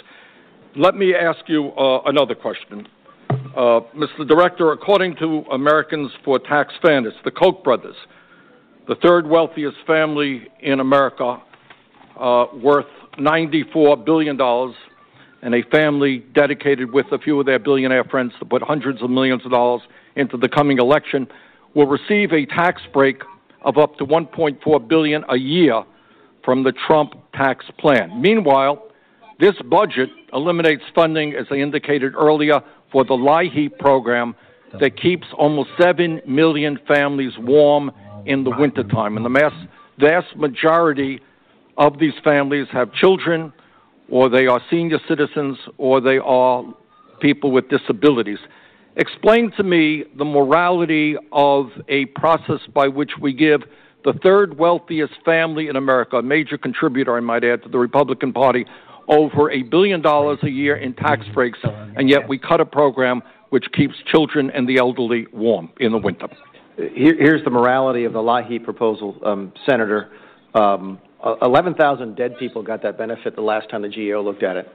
[0.75, 2.87] Let me ask you uh, another question.
[3.31, 4.27] Uh, Mr.
[4.27, 7.95] Director, according to Americans for Tax Fairness, the Koch brothers,
[8.87, 11.41] the third wealthiest family in America,
[12.19, 12.85] uh, worth
[13.17, 14.39] $94 billion,
[15.41, 19.09] and a family dedicated with a few of their billionaire friends to put hundreds of
[19.09, 19.81] millions of dollars
[20.15, 21.27] into the coming election,
[21.73, 23.21] will receive a tax break
[23.61, 25.83] of up to 1.4 billion a year
[26.43, 28.21] from the Trump tax plan.
[28.21, 28.87] Meanwhile,
[29.39, 32.61] this budget eliminates funding, as I indicated earlier,
[32.91, 34.35] for the LIHEAP program
[34.79, 37.91] that keeps almost 7 million families warm
[38.25, 39.17] in the wintertime.
[39.17, 39.53] And the mass,
[39.99, 41.19] vast majority
[41.77, 43.51] of these families have children,
[44.09, 46.63] or they are senior citizens, or they are
[47.19, 48.39] people with disabilities.
[48.97, 53.61] Explain to me the morality of a process by which we give
[54.05, 58.31] the third wealthiest family in America, a major contributor, I might add, to the Republican
[58.31, 58.65] Party,
[59.07, 63.21] over a billion dollars a year in tax breaks, and yet we cut a program
[63.49, 66.27] which keeps children and the elderly warm in the winter.
[66.77, 70.11] Here, here's the morality of the LIHEAP proposal, um, Senator.
[70.53, 74.55] Um, uh, 11,000 dead people got that benefit the last time the GAO looked at
[74.55, 74.69] it.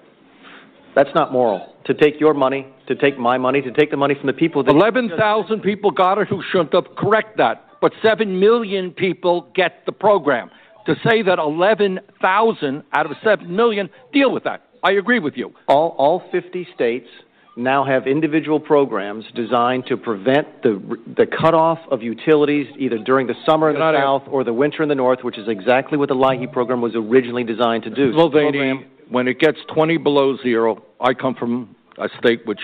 [0.94, 1.74] That's not moral.
[1.86, 4.62] To take your money, to take my money, to take the money from the people
[4.64, 4.70] that...
[4.70, 6.94] 11,000 people got it who shouldn't have.
[6.96, 7.66] Correct that.
[7.80, 10.50] But 7 million people get the program.
[10.86, 14.64] To say that 11,000 out of 7 million, deal with that.
[14.82, 15.52] I agree with you.
[15.68, 17.08] All, all 50 states
[17.56, 20.80] now have individual programs designed to prevent the,
[21.16, 24.88] the cutoff of utilities either during the summer in the south or the winter in
[24.88, 28.12] the north, which is exactly what the LIHEAP program was originally designed to do.
[28.12, 32.60] Mulvaney, when it gets 20 below zero, I come from a state which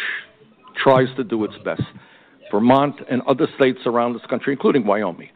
[0.83, 1.83] tries to do its best.
[2.51, 5.31] Vermont and other states around this country, including Wyoming,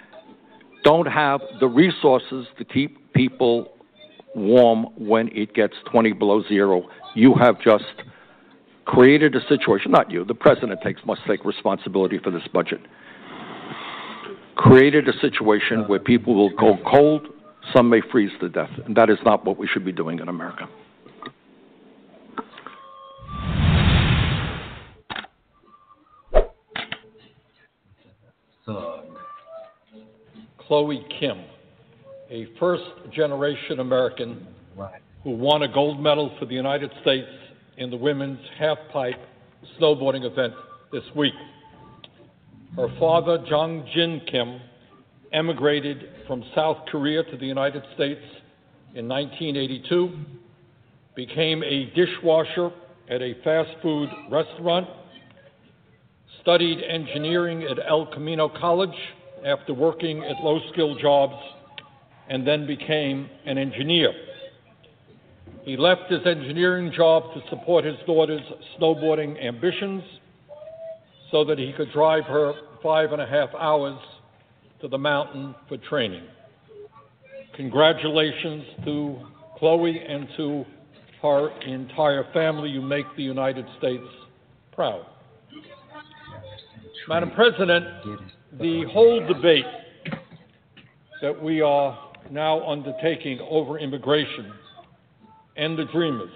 [0.84, 3.72] don't have the resources to keep people
[4.34, 6.88] warm when it gets 20 below zero.
[7.16, 7.84] You have just
[8.84, 12.80] created a situation, not you, the president takes, must take responsibility for this budget.
[14.54, 17.26] Created a situation where people will go cold,
[17.74, 20.28] some may freeze to death, and that is not what we should be doing in
[20.28, 20.68] America.
[30.70, 31.42] Chloe Kim,
[32.30, 34.46] a first generation American
[35.24, 37.26] who won a gold medal for the United States
[37.78, 39.18] in the women's half pipe
[39.80, 40.54] snowboarding event
[40.92, 41.34] this week.
[42.76, 44.60] Her father, Jong Jin Kim,
[45.32, 48.22] emigrated from South Korea to the United States
[48.94, 50.16] in 1982,
[51.16, 52.70] became a dishwasher
[53.08, 54.86] at a fast food restaurant,
[56.42, 58.94] studied engineering at El Camino College
[59.44, 61.34] after working at low skill jobs,
[62.28, 64.12] and then became an engineer.
[65.62, 68.40] He left his engineering job to support his daughter's
[68.78, 70.02] snowboarding ambitions
[71.30, 73.98] so that he could drive her five and a half hours
[74.80, 76.24] to the mountain for training.
[77.56, 79.18] Congratulations to
[79.58, 80.64] Chloe and to
[81.22, 82.70] her entire family.
[82.70, 84.04] You make the United States
[84.72, 85.04] proud.
[87.08, 87.84] Madam President,
[88.58, 89.64] the whole debate
[91.22, 94.52] that we are now undertaking over immigration
[95.56, 96.32] and the Dreamers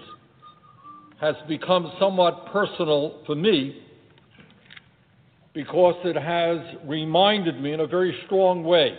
[1.19, 3.81] has become somewhat personal for me
[5.53, 8.97] because it has reminded me in a very strong way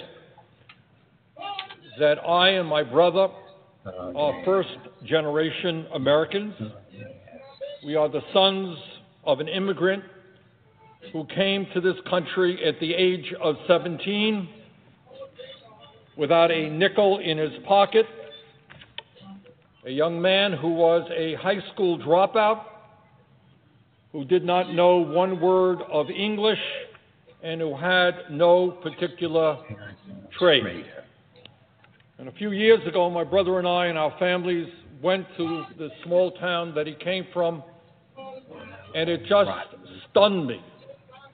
[1.99, 3.29] that I and my brother
[3.87, 4.69] are first
[5.05, 6.55] generation Americans.
[7.85, 8.77] We are the sons
[9.25, 10.05] of an immigrant
[11.13, 14.49] who came to this country at the age of 17
[16.17, 18.07] without a nickel in his pocket,
[19.85, 22.65] a young man who was a high school dropout,
[24.13, 26.59] who did not know one word of English,
[27.43, 29.59] and who had no particular
[30.39, 30.87] trade.
[32.19, 34.69] And a few years ago, my brother and I and our families
[35.03, 37.63] went to the small town that he came from,
[38.95, 39.51] and it just
[40.11, 40.63] stunned me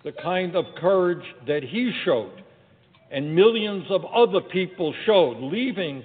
[0.05, 2.43] the kind of courage that he showed
[3.12, 6.03] and millions of other people showed, leaving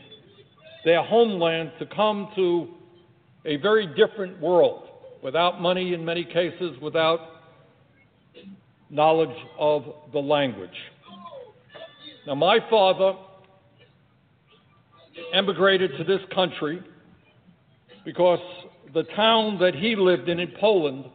[0.84, 2.68] their homeland to come to
[3.46, 4.84] a very different world
[5.24, 7.20] without money in many cases, without
[8.90, 10.70] knowledge of the language.
[12.26, 13.14] Now, my father
[15.34, 16.84] emigrated to this country
[18.04, 18.40] because
[18.94, 21.06] the town that he lived in in Poland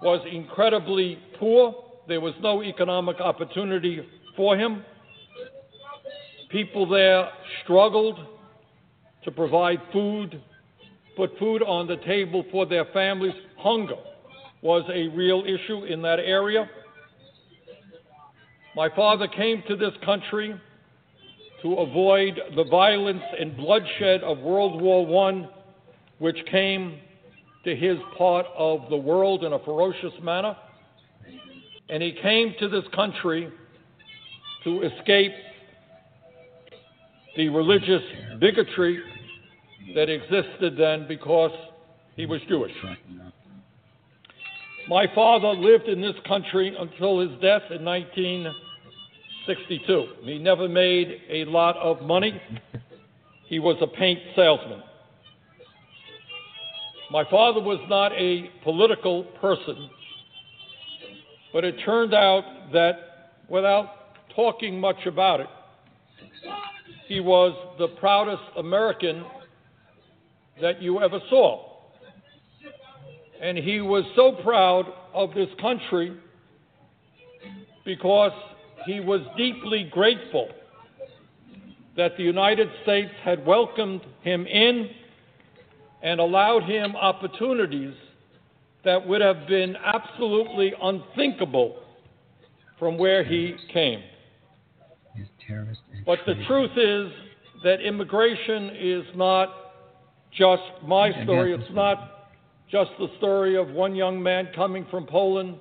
[0.00, 1.81] was incredibly poor.
[2.08, 4.04] There was no economic opportunity
[4.36, 4.84] for him.
[6.50, 7.28] People there
[7.62, 8.18] struggled
[9.24, 10.42] to provide food,
[11.16, 13.34] put food on the table for their families.
[13.56, 13.96] Hunger
[14.62, 16.68] was a real issue in that area.
[18.74, 20.54] My father came to this country
[21.62, 25.48] to avoid the violence and bloodshed of World War I,
[26.18, 26.98] which came
[27.64, 30.56] to his part of the world in a ferocious manner.
[31.92, 33.52] And he came to this country
[34.64, 35.32] to escape
[37.36, 38.00] the religious
[38.40, 38.98] bigotry
[39.94, 41.50] that existed then because
[42.16, 42.72] he was Jewish.
[44.88, 50.06] My father lived in this country until his death in 1962.
[50.22, 52.40] He never made a lot of money.
[53.48, 54.82] He was a paint salesman.
[57.10, 59.90] My father was not a political person,
[61.52, 63.88] but it turned out that without
[64.34, 65.46] talking much about it,
[67.06, 69.24] he was the proudest American
[70.60, 71.68] that you ever saw.
[73.40, 76.16] And he was so proud of this country
[77.84, 78.32] because
[78.86, 80.48] he was deeply grateful
[81.96, 84.88] that the United States had welcomed him in
[86.02, 87.94] and allowed him opportunities
[88.84, 91.76] that would have been absolutely unthinkable
[92.78, 94.02] from where he came.
[96.04, 97.12] But the truth is
[97.62, 99.48] that immigration is not
[100.36, 101.54] just my story.
[101.54, 102.30] It's not
[102.70, 105.56] just the story of one young man coming from Poland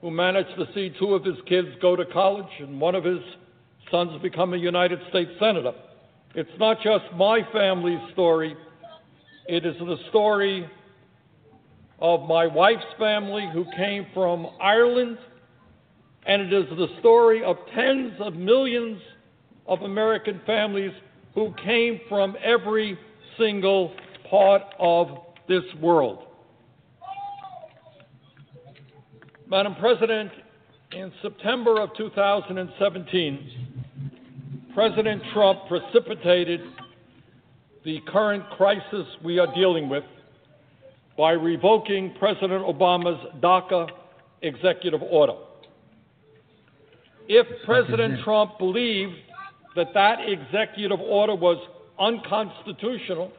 [0.00, 3.20] who managed to see two of his kids go to college and one of his
[3.90, 5.72] sons become a United States Senator.
[6.34, 8.56] It's not just my family's story,
[9.48, 10.68] it is the story
[11.98, 15.18] of my wife's family who came from Ireland,
[16.26, 19.00] and it is the story of tens of millions
[19.66, 20.92] of American families
[21.34, 22.98] who came from every
[23.38, 23.94] single
[24.30, 25.08] part of
[25.48, 26.24] this world.
[29.48, 30.30] Madam President,
[30.92, 33.76] in September of 2017,
[34.74, 36.60] President Trump precipitated
[37.84, 40.02] the current crisis we are dealing with
[41.16, 43.88] by revoking President Obama's DACA
[44.42, 45.34] executive order.
[47.28, 49.16] if President Trump believed
[49.74, 51.58] that that executive order was
[51.98, 53.32] unconstitutional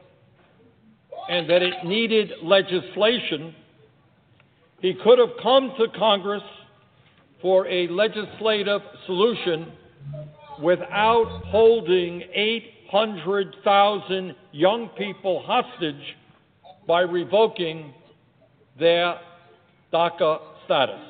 [1.28, 3.54] and that it needed legislation,
[4.80, 6.42] he could have come to Congress
[7.40, 9.72] for a legislative solution
[10.60, 16.16] without holding 800,000 young people hostage
[16.88, 17.92] by revoking
[18.80, 19.16] their
[19.92, 21.00] DACA status.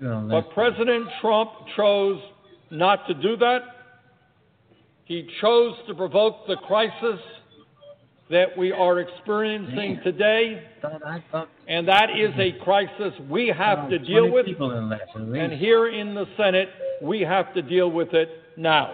[0.00, 2.20] But President Trump chose
[2.70, 3.58] not to do that.
[5.04, 7.20] He chose to provoke the crisis
[8.30, 10.62] that we are experiencing today,
[11.68, 14.46] and that is a crisis we have to deal with.
[14.46, 16.68] And here in the Senate,
[17.02, 18.92] we have to deal with it now.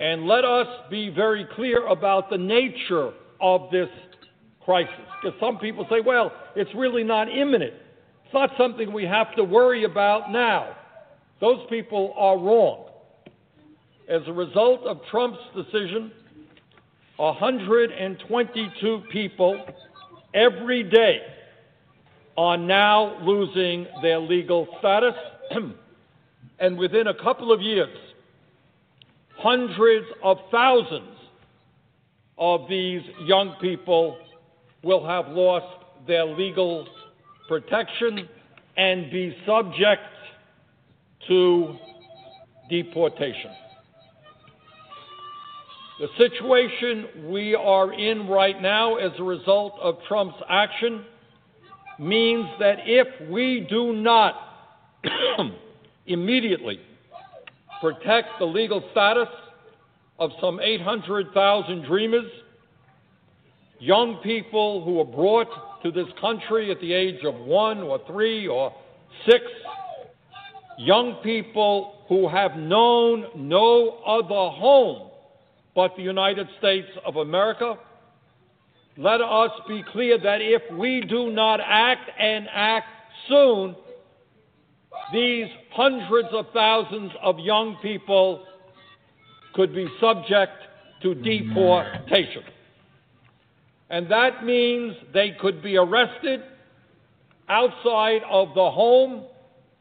[0.00, 3.88] And let us be very clear about the nature of this
[4.64, 4.94] crisis.
[5.22, 7.74] Because some people say, well, it's really not imminent.
[8.24, 10.76] It's not something we have to worry about now.
[11.40, 12.86] Those people are wrong.
[14.08, 16.12] As a result of Trump's decision,
[17.16, 19.64] 122 people
[20.34, 21.20] every day
[22.36, 25.14] are now losing their legal status.
[26.58, 27.96] and within a couple of years,
[29.36, 31.16] hundreds of thousands
[32.40, 34.16] of these young people
[34.82, 36.88] will have lost their legal
[37.46, 38.26] protection
[38.78, 40.02] and be subject
[41.28, 41.76] to
[42.70, 43.50] deportation.
[46.00, 51.04] The situation we are in right now as a result of Trump's action
[51.98, 54.34] means that if we do not
[56.06, 56.80] immediately
[57.82, 59.28] protect the legal status
[60.20, 62.30] of some 800,000 dreamers,
[63.78, 68.46] young people who were brought to this country at the age of one or three
[68.46, 68.72] or
[69.24, 69.42] six,
[70.78, 75.10] young people who have known no other home
[75.74, 77.76] but the United States of America.
[78.98, 82.88] Let us be clear that if we do not act and act
[83.28, 83.74] soon,
[85.12, 88.44] these hundreds of thousands of young people
[89.54, 90.52] could be subject
[91.02, 92.42] to deportation.
[93.88, 96.42] And that means they could be arrested
[97.48, 99.24] outside of the home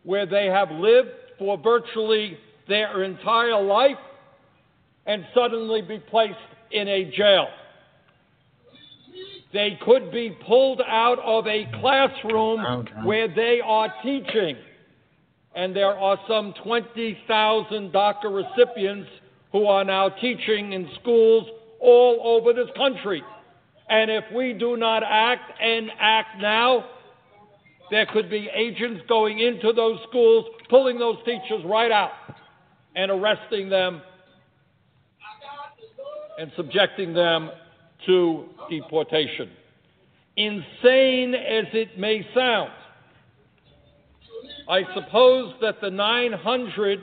[0.03, 2.37] where they have lived for virtually
[2.67, 3.97] their entire life
[5.05, 6.35] and suddenly be placed
[6.71, 7.47] in a jail.
[9.53, 14.55] They could be pulled out of a classroom where they are teaching.
[15.55, 19.09] And there are some 20,000 DACA recipients
[19.51, 21.47] who are now teaching in schools
[21.79, 23.23] all over this country.
[23.89, 26.85] And if we do not act and act now,
[27.89, 32.11] there could be agents going into those schools, pulling those teachers right out
[32.95, 34.01] and arresting them
[36.37, 37.49] and subjecting them
[38.05, 39.49] to deportation.
[40.37, 42.71] Insane as it may sound,
[44.69, 46.99] I suppose that the 900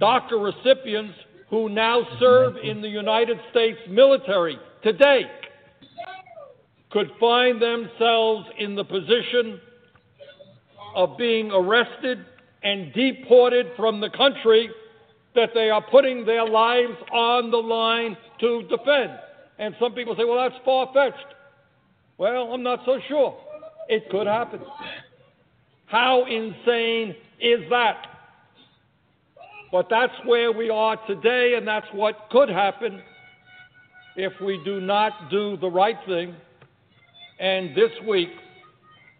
[0.00, 1.14] DACA recipients
[1.50, 5.22] who now serve in the United States military today
[6.90, 9.60] could find themselves in the position
[10.94, 12.24] of being arrested
[12.62, 14.70] and deported from the country
[15.34, 19.12] that they are putting their lives on the line to defend.
[19.58, 21.34] And some people say, well, that's far fetched.
[22.18, 23.36] Well, I'm not so sure.
[23.88, 24.60] It could happen.
[25.86, 28.15] How insane is that?
[29.76, 33.02] But that's where we are today, and that's what could happen
[34.16, 36.34] if we do not do the right thing
[37.38, 38.30] and this week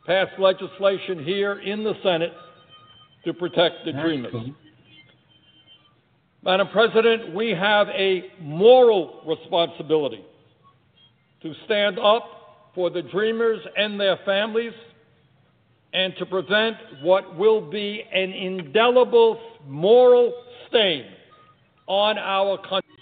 [0.07, 2.33] pass legislation here in the Senate
[3.27, 4.33] to protect the dreamers.
[6.43, 10.25] Madam President, we have a moral responsibility
[11.43, 14.73] to stand up for the dreamers and their families
[15.93, 20.33] and to prevent what will be an indelible moral
[20.69, 21.05] stain
[21.87, 22.96] on our country.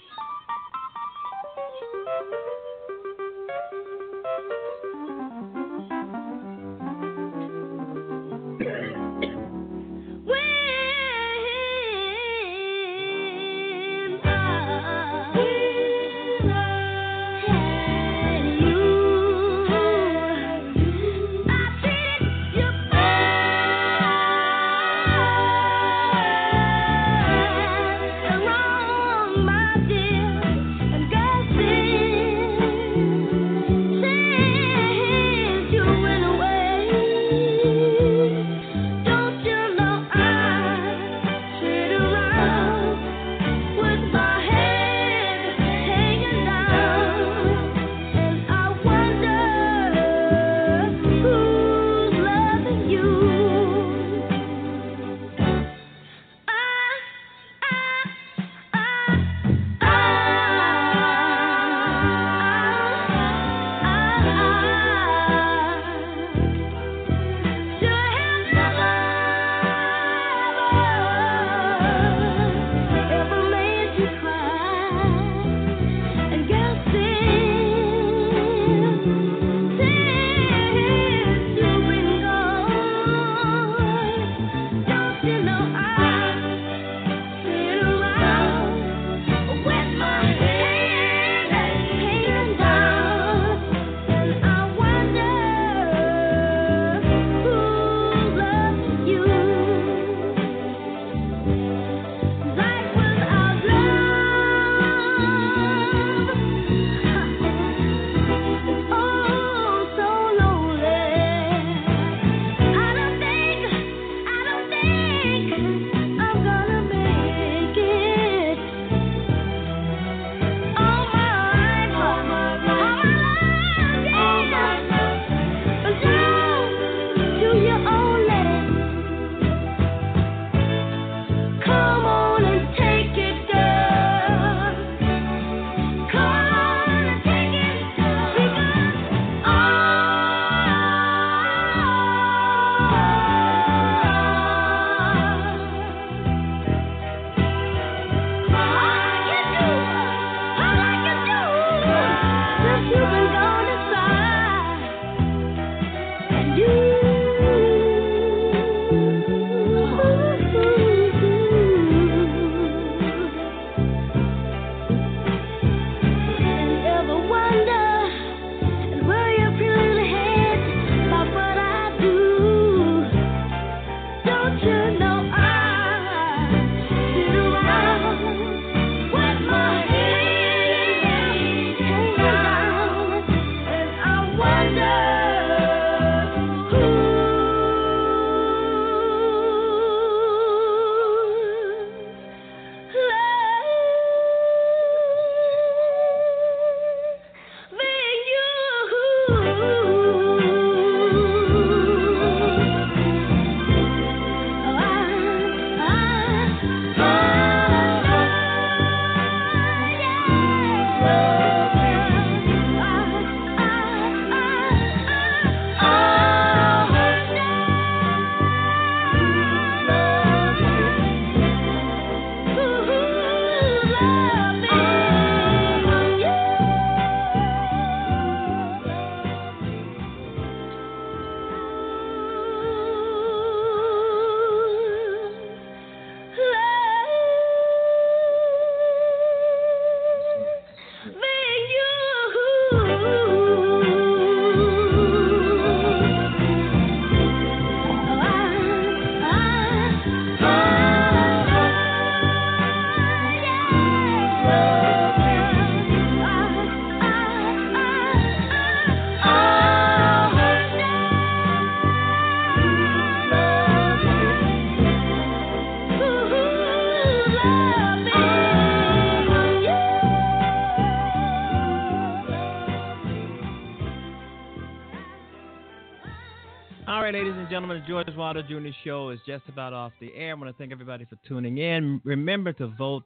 [278.05, 278.69] Gentlemen, Wilder Jr.
[278.83, 280.31] Show is just about off the air.
[280.31, 281.99] I want to thank everybody for tuning in.
[282.03, 283.03] Remember to vote,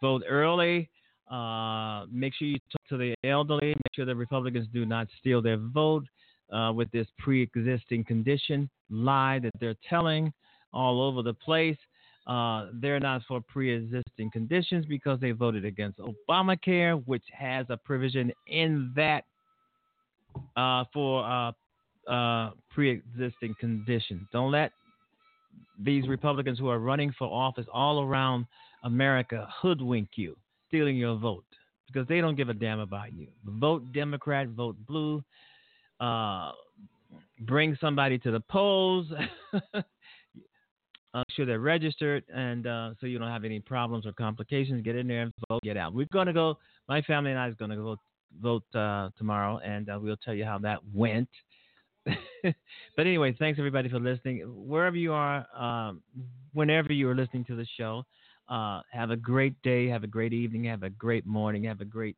[0.00, 0.88] vote early.
[1.30, 3.68] Uh, make sure you talk to the elderly.
[3.68, 6.04] Make sure the Republicans do not steal their vote
[6.52, 10.32] uh, with this pre-existing condition lie that they're telling
[10.72, 11.78] all over the place.
[12.26, 18.32] Uh, they're not for pre-existing conditions because they voted against Obamacare, which has a provision
[18.48, 19.24] in that
[20.56, 21.52] uh, for uh,
[22.08, 24.22] uh, pre-existing conditions.
[24.32, 24.72] Don't let
[25.78, 28.46] these Republicans who are running for office all around
[28.84, 30.36] America hoodwink you,
[30.68, 31.44] stealing your vote
[31.86, 33.26] because they don't give a damn about you.
[33.44, 35.22] Vote Democrat, vote blue.
[35.98, 36.52] Uh,
[37.40, 39.06] bring somebody to the polls.
[39.74, 44.82] uh, sure they're registered, and uh, so you don't have any problems or complications.
[44.82, 45.62] Get in there and vote.
[45.62, 45.94] Get out.
[45.94, 46.58] We're to go.
[46.88, 47.96] My family and I is to go
[48.40, 51.28] vote uh, tomorrow, and uh, we'll tell you how that went.
[52.96, 54.40] but anyway, thanks everybody for listening.
[54.66, 56.02] Wherever you are, um,
[56.52, 58.04] whenever you are listening to the show,
[58.48, 61.84] uh, have a great day, have a great evening, have a great morning, have a
[61.84, 62.16] great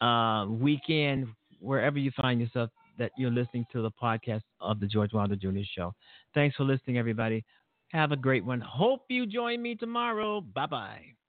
[0.00, 1.26] uh, weekend,
[1.60, 5.60] wherever you find yourself that you're listening to the podcast of the George Wilder Jr.
[5.74, 5.94] Show.
[6.34, 7.44] Thanks for listening, everybody.
[7.88, 8.60] Have a great one.
[8.60, 10.40] Hope you join me tomorrow.
[10.40, 11.25] Bye bye.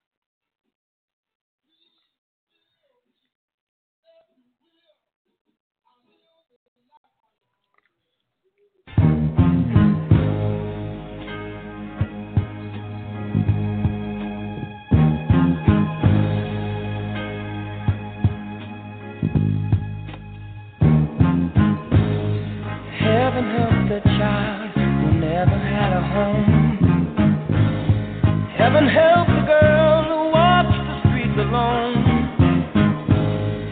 [23.38, 26.50] Heaven help the child who never had a home.
[28.58, 32.02] Heaven help the girl who walks the streets alone.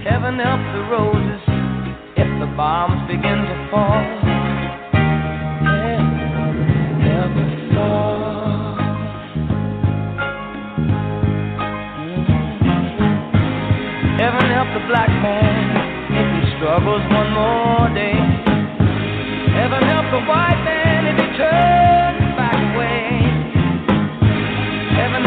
[0.06, 1.42] Heaven help the roses
[2.14, 4.06] if the bombs begin to fall.
[5.66, 8.78] Heaven help us all.
[14.14, 15.74] Heaven help the black man
[16.14, 18.35] if he struggles one more day.
[24.96, 25.26] Heaven